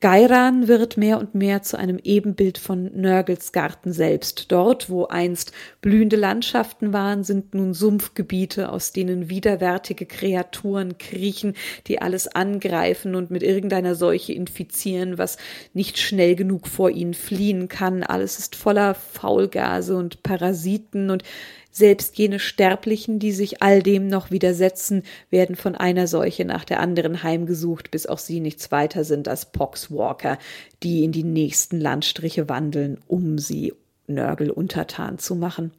Gairan 0.00 0.66
wird 0.66 0.96
mehr 0.96 1.18
und 1.18 1.34
mehr 1.34 1.62
zu 1.62 1.78
einem 1.78 1.98
Ebenbild 2.02 2.56
von 2.56 2.90
Nörgels 2.98 3.52
Garten 3.52 3.92
selbst. 3.92 4.50
Dort, 4.50 4.88
wo 4.88 5.04
einst 5.04 5.52
blühende 5.82 6.16
Landschaften 6.16 6.94
waren, 6.94 7.22
sind 7.22 7.52
nun 7.52 7.74
Sumpfgebiete, 7.74 8.72
aus 8.72 8.92
denen 8.92 9.28
widerwärtige 9.28 10.06
Kreaturen 10.06 10.96
kriechen, 10.96 11.52
die 11.86 12.00
alles 12.00 12.28
angreifen 12.28 13.14
und 13.14 13.30
mit 13.30 13.42
irgendeiner 13.42 13.94
Seuche 13.94 14.32
infizieren, 14.32 15.18
was 15.18 15.36
nicht 15.74 15.98
schnell 15.98 16.34
genug 16.34 16.66
vor 16.66 16.88
ihnen 16.88 17.12
fliehen 17.12 17.68
kann. 17.68 18.02
Alles 18.02 18.38
ist 18.38 18.56
voller 18.56 18.94
Faulgase 18.94 19.94
und 19.98 20.22
Parasiten 20.22 21.10
und 21.10 21.24
selbst 21.70 22.18
jene 22.18 22.38
Sterblichen, 22.38 23.18
die 23.18 23.32
sich 23.32 23.62
all 23.62 23.82
dem 23.82 24.08
noch 24.08 24.30
widersetzen, 24.30 25.02
werden 25.30 25.56
von 25.56 25.74
einer 25.74 26.06
Seuche 26.06 26.44
nach 26.44 26.64
der 26.64 26.80
anderen 26.80 27.22
heimgesucht, 27.22 27.90
bis 27.90 28.06
auch 28.06 28.18
sie 28.18 28.40
nichts 28.40 28.70
weiter 28.70 29.04
sind 29.04 29.28
als 29.28 29.46
Poxwalker, 29.46 30.38
die 30.82 31.04
in 31.04 31.12
die 31.12 31.24
nächsten 31.24 31.80
Landstriche 31.80 32.48
wandeln, 32.48 32.98
um 33.06 33.38
sie 33.38 33.72
Nörgel 34.06 34.50
untertan 34.50 35.18
zu 35.18 35.34
machen. 35.34 35.72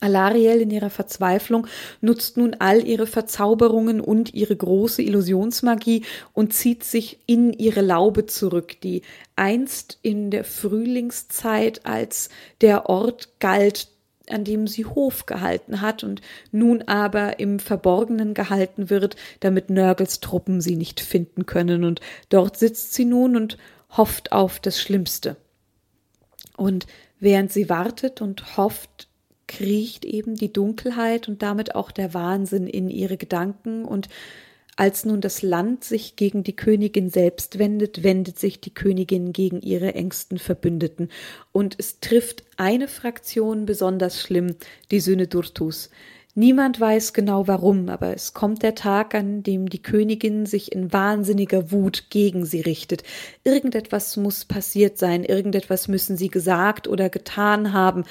Alariel 0.00 0.62
in 0.62 0.70
ihrer 0.70 0.90
Verzweiflung 0.90 1.66
nutzt 2.00 2.36
nun 2.36 2.56
all 2.58 2.86
ihre 2.86 3.06
Verzauberungen 3.06 4.00
und 4.00 4.32
ihre 4.32 4.56
große 4.56 5.02
Illusionsmagie 5.02 6.04
und 6.32 6.54
zieht 6.54 6.84
sich 6.84 7.18
in 7.26 7.52
ihre 7.52 7.82
Laube 7.82 8.26
zurück, 8.26 8.80
die 8.80 9.02
einst 9.36 9.98
in 10.02 10.30
der 10.30 10.44
Frühlingszeit 10.44 11.84
als 11.84 12.30
der 12.62 12.88
Ort 12.88 13.40
galt, 13.40 13.88
an 14.32 14.44
dem 14.44 14.66
sie 14.66 14.84
Hof 14.84 15.26
gehalten 15.26 15.80
hat 15.80 16.04
und 16.04 16.20
nun 16.52 16.82
aber 16.82 17.38
im 17.38 17.58
Verborgenen 17.58 18.34
gehalten 18.34 18.90
wird, 18.90 19.16
damit 19.40 19.70
Nörgels 19.70 20.20
Truppen 20.20 20.60
sie 20.60 20.76
nicht 20.76 21.00
finden 21.00 21.46
können. 21.46 21.84
Und 21.84 22.00
dort 22.28 22.56
sitzt 22.56 22.94
sie 22.94 23.04
nun 23.04 23.36
und 23.36 23.58
hofft 23.96 24.32
auf 24.32 24.60
das 24.60 24.80
Schlimmste. 24.80 25.36
Und 26.56 26.86
während 27.18 27.52
sie 27.52 27.68
wartet 27.68 28.20
und 28.20 28.56
hofft, 28.56 29.08
kriecht 29.46 30.04
eben 30.04 30.36
die 30.36 30.52
Dunkelheit 30.52 31.28
und 31.28 31.42
damit 31.42 31.74
auch 31.74 31.90
der 31.90 32.14
Wahnsinn 32.14 32.68
in 32.68 32.88
ihre 32.88 33.16
Gedanken 33.16 33.84
und 33.84 34.08
als 34.80 35.04
nun 35.04 35.20
das 35.20 35.42
Land 35.42 35.84
sich 35.84 36.16
gegen 36.16 36.42
die 36.42 36.56
Königin 36.56 37.10
selbst 37.10 37.58
wendet, 37.58 38.02
wendet 38.02 38.38
sich 38.38 38.62
die 38.62 38.72
Königin 38.72 39.34
gegen 39.34 39.60
ihre 39.60 39.94
engsten 39.94 40.38
Verbündeten. 40.38 41.10
Und 41.52 41.76
es 41.78 42.00
trifft 42.00 42.44
eine 42.56 42.88
Fraktion 42.88 43.66
besonders 43.66 44.22
schlimm, 44.22 44.56
die 44.90 45.00
Söhne 45.00 45.26
Durtus. 45.26 45.90
Niemand 46.34 46.80
weiß 46.80 47.12
genau 47.12 47.46
warum, 47.46 47.90
aber 47.90 48.14
es 48.14 48.32
kommt 48.32 48.62
der 48.62 48.74
Tag, 48.74 49.14
an 49.14 49.42
dem 49.42 49.68
die 49.68 49.82
Königin 49.82 50.46
sich 50.46 50.72
in 50.72 50.90
wahnsinniger 50.90 51.70
Wut 51.72 52.04
gegen 52.08 52.46
sie 52.46 52.62
richtet. 52.62 53.02
Irgendetwas 53.44 54.16
muss 54.16 54.46
passiert 54.46 54.96
sein, 54.96 55.24
irgendetwas 55.24 55.88
müssen 55.88 56.16
sie 56.16 56.28
gesagt 56.28 56.88
oder 56.88 57.10
getan 57.10 57.74
haben. 57.74 58.04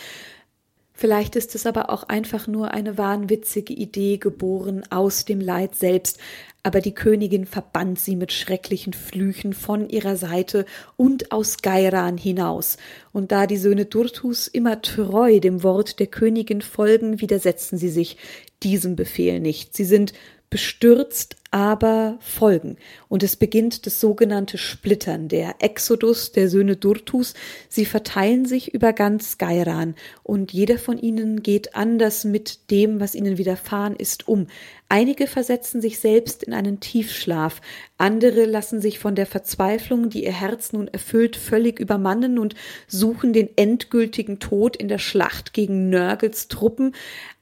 Vielleicht 0.99 1.37
ist 1.37 1.55
es 1.55 1.65
aber 1.65 1.91
auch 1.91 2.03
einfach 2.09 2.45
nur 2.45 2.71
eine 2.71 2.97
wahnwitzige 2.97 3.71
Idee 3.71 4.17
geboren 4.17 4.83
aus 4.89 5.23
dem 5.23 5.39
Leid 5.39 5.73
selbst, 5.73 6.19
aber 6.61 6.81
die 6.81 6.93
Königin 6.93 7.45
verbannt 7.45 7.99
sie 7.99 8.17
mit 8.17 8.33
schrecklichen 8.33 8.91
Flüchen 8.91 9.53
von 9.53 9.87
ihrer 9.87 10.17
Seite 10.17 10.65
und 10.97 11.31
aus 11.31 11.59
Geiran 11.61 12.17
hinaus. 12.17 12.75
Und 13.13 13.31
da 13.31 13.47
die 13.47 13.55
Söhne 13.55 13.85
Durtus 13.85 14.49
immer 14.49 14.81
treu 14.81 15.39
dem 15.39 15.63
Wort 15.63 16.01
der 16.01 16.07
Königin 16.07 16.61
folgen, 16.61 17.21
widersetzen 17.21 17.77
sie 17.77 17.87
sich 17.87 18.17
diesem 18.61 18.97
Befehl 18.97 19.39
nicht. 19.39 19.77
Sie 19.77 19.85
sind 19.85 20.11
bestürzt, 20.49 21.37
aber 21.51 22.17
folgen. 22.19 22.77
Und 23.07 23.23
es 23.23 23.35
beginnt 23.35 23.85
das 23.85 23.99
sogenannte 23.99 24.57
Splittern, 24.57 25.27
der 25.27 25.55
Exodus 25.59 26.31
der 26.31 26.49
Söhne 26.49 26.75
Durtus. 26.75 27.33
Sie 27.67 27.85
verteilen 27.85 28.45
sich 28.45 28.73
über 28.73 28.93
ganz 28.93 29.37
Geiran 29.37 29.95
und 30.23 30.53
jeder 30.53 30.77
von 30.77 30.97
ihnen 30.97 31.41
geht 31.41 31.75
anders 31.75 32.23
mit 32.23 32.69
dem, 32.71 32.99
was 32.99 33.15
ihnen 33.15 33.37
widerfahren 33.37 33.95
ist, 33.95 34.27
um. 34.27 34.47
Einige 34.91 35.27
versetzen 35.27 35.81
sich 35.81 35.99
selbst 35.99 36.41
in 36.41 36.51
einen 36.51 36.79
Tiefschlaf, 36.79 37.61
andere 37.99 38.45
lassen 38.45 38.81
sich 38.81 38.97
von 38.97 39.13
der 39.13 39.27
Verzweiflung, 39.27 40.09
die 40.09 40.23
ihr 40.23 40.33
Herz 40.33 40.73
nun 40.73 40.87
erfüllt, 40.87 41.35
völlig 41.35 41.79
übermannen 41.79 42.39
und 42.39 42.55
suchen 42.87 43.31
den 43.31 43.49
endgültigen 43.55 44.39
Tod 44.39 44.75
in 44.75 44.87
der 44.87 44.97
Schlacht 44.97 45.53
gegen 45.53 45.89
Nörgels 45.89 46.47
Truppen, 46.47 46.95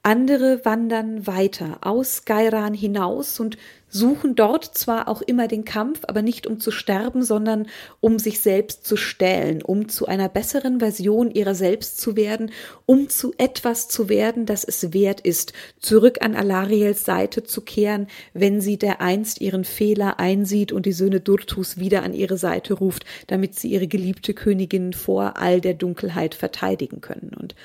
andere 0.04 0.64
wandern 0.64 1.28
weiter 1.28 1.80
aus 1.82 2.26
Geiran 2.26 2.74
hinaus 2.74 3.40
und 3.40 3.58
suchen 3.98 4.36
dort 4.36 4.66
zwar 4.66 5.08
auch 5.08 5.22
immer 5.22 5.48
den 5.48 5.66
Kampf, 5.66 6.02
aber 6.08 6.22
nicht 6.22 6.48
um 6.48 6.60
zu 6.60 6.72
sterben, 6.72 7.24
sondern 7.24 7.68
um 8.00 8.20
sich 8.20 8.40
selbst 8.40 8.86
zu 8.86 8.96
stählen, 8.96 9.62
um 9.62 9.90
zu 9.90 10.06
einer 10.06 10.30
besseren 10.30 10.80
Version 10.80 11.32
ihrer 11.32 11.56
selbst 11.56 12.00
zu 12.00 12.16
werden, 12.16 12.52
um 12.86 13.10
zu 13.10 13.34
etwas 13.38 13.88
zu 13.90 14.08
werden, 14.08 14.46
das 14.46 14.64
es 14.64 14.94
wert 14.94 15.22
ist, 15.22 15.54
zurück 15.80 16.20
an 16.22 16.36
Alariels 16.36 17.04
Seite 17.04 17.44
zu 17.44 17.62
kehren, 17.62 18.08
wenn 18.34 18.62
sie 18.62 18.78
dereinst 18.78 19.42
ihren 19.42 19.66
Fehler 19.66 20.20
einsieht 20.20 20.72
und 20.72 20.86
die 20.86 20.94
Söhne 20.94 21.20
Durtus 21.20 21.78
wieder 21.78 22.04
an 22.04 22.14
ihre 22.14 22.38
Seite 22.38 22.76
ruft, 22.76 23.06
damit 23.28 23.58
sie 23.58 23.70
ihre 23.70 23.88
geliebte 23.88 24.34
Königin 24.34 24.94
vor 24.94 25.38
all 25.38 25.60
der 25.62 25.74
Dunkelheit 25.74 26.36
verteidigen 26.36 27.02
können. 27.02 27.32
Und 27.40 27.56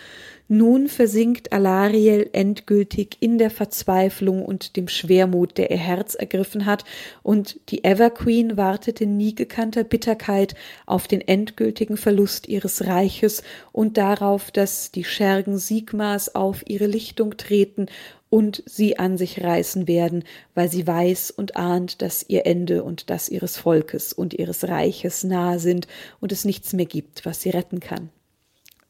nun 0.48 0.88
versinkt 0.88 1.52
Alariel 1.52 2.28
endgültig 2.32 3.16
in 3.20 3.38
der 3.38 3.50
Verzweiflung 3.50 4.44
und 4.44 4.76
dem 4.76 4.88
Schwermut, 4.88 5.56
der 5.56 5.70
ihr 5.70 5.78
Herz 5.78 6.14
ergriffen 6.14 6.66
hat, 6.66 6.84
und 7.22 7.58
die 7.70 7.84
Everqueen 7.84 8.56
wartet 8.56 9.00
in 9.00 9.16
nie 9.16 9.34
gekannter 9.34 9.84
Bitterkeit 9.84 10.54
auf 10.86 11.08
den 11.08 11.20
endgültigen 11.20 11.96
Verlust 11.96 12.48
ihres 12.48 12.86
Reiches 12.86 13.42
und 13.72 13.96
darauf, 13.96 14.50
dass 14.50 14.90
die 14.90 15.04
Schergen 15.04 15.58
Sigmas 15.58 16.34
auf 16.34 16.62
ihre 16.68 16.86
Lichtung 16.86 17.36
treten 17.36 17.86
und 18.32 18.62
sie 18.64 18.98
an 18.98 19.18
sich 19.18 19.44
reißen 19.44 19.86
werden, 19.86 20.24
weil 20.54 20.70
sie 20.70 20.86
weiß 20.86 21.32
und 21.32 21.56
ahnt, 21.56 22.00
dass 22.00 22.24
ihr 22.28 22.46
Ende 22.46 22.82
und 22.82 23.10
das 23.10 23.28
ihres 23.28 23.58
Volkes 23.58 24.14
und 24.14 24.32
ihres 24.32 24.68
Reiches 24.68 25.22
nahe 25.22 25.58
sind 25.58 25.86
und 26.18 26.32
es 26.32 26.46
nichts 26.46 26.72
mehr 26.72 26.86
gibt, 26.86 27.26
was 27.26 27.42
sie 27.42 27.50
retten 27.50 27.78
kann. 27.78 28.08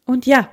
Und 0.07 0.27
ja, 0.27 0.49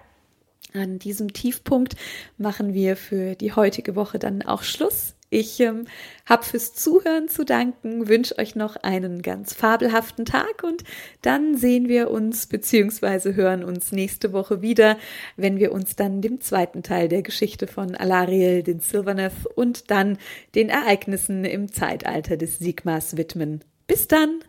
an 0.73 0.99
diesem 0.99 1.33
Tiefpunkt 1.33 1.95
machen 2.37 2.73
wir 2.73 2.95
für 2.95 3.35
die 3.35 3.53
heutige 3.53 3.95
Woche 3.95 4.19
dann 4.19 4.41
auch 4.41 4.63
Schluss. 4.63 5.15
Ich 5.31 5.59
ähm, 5.59 5.85
habe 6.25 6.43
fürs 6.43 6.73
Zuhören 6.73 7.29
zu 7.29 7.45
danken, 7.45 8.07
wünsche 8.07 8.37
euch 8.39 8.55
noch 8.55 8.77
einen 8.77 9.21
ganz 9.21 9.53
fabelhaften 9.53 10.25
Tag 10.25 10.63
und 10.63 10.83
dann 11.21 11.55
sehen 11.55 11.87
wir 11.87 12.09
uns 12.09 12.47
bzw. 12.47 13.35
hören 13.35 13.63
uns 13.63 13.91
nächste 13.91 14.33
Woche 14.33 14.63
wieder, 14.63 14.97
wenn 15.37 15.59
wir 15.59 15.71
uns 15.71 15.95
dann 15.95 16.21
dem 16.21 16.41
zweiten 16.41 16.81
Teil 16.81 17.09
der 17.09 17.21
Geschichte 17.21 17.67
von 17.67 17.95
Alariel, 17.95 18.63
den 18.63 18.79
Silverneth 18.79 19.45
und 19.55 19.91
dann 19.91 20.17
den 20.55 20.69
Ereignissen 20.69 21.45
im 21.45 21.71
Zeitalter 21.71 22.35
des 22.35 22.57
Sigmas 22.57 23.15
widmen. 23.15 23.63
Bis 23.85 24.07
dann! 24.07 24.39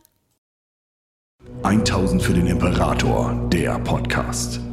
1000 1.62 2.22
für 2.22 2.32
den 2.32 2.46
Imperator, 2.46 3.48
der 3.52 3.78
Podcast. 3.80 4.60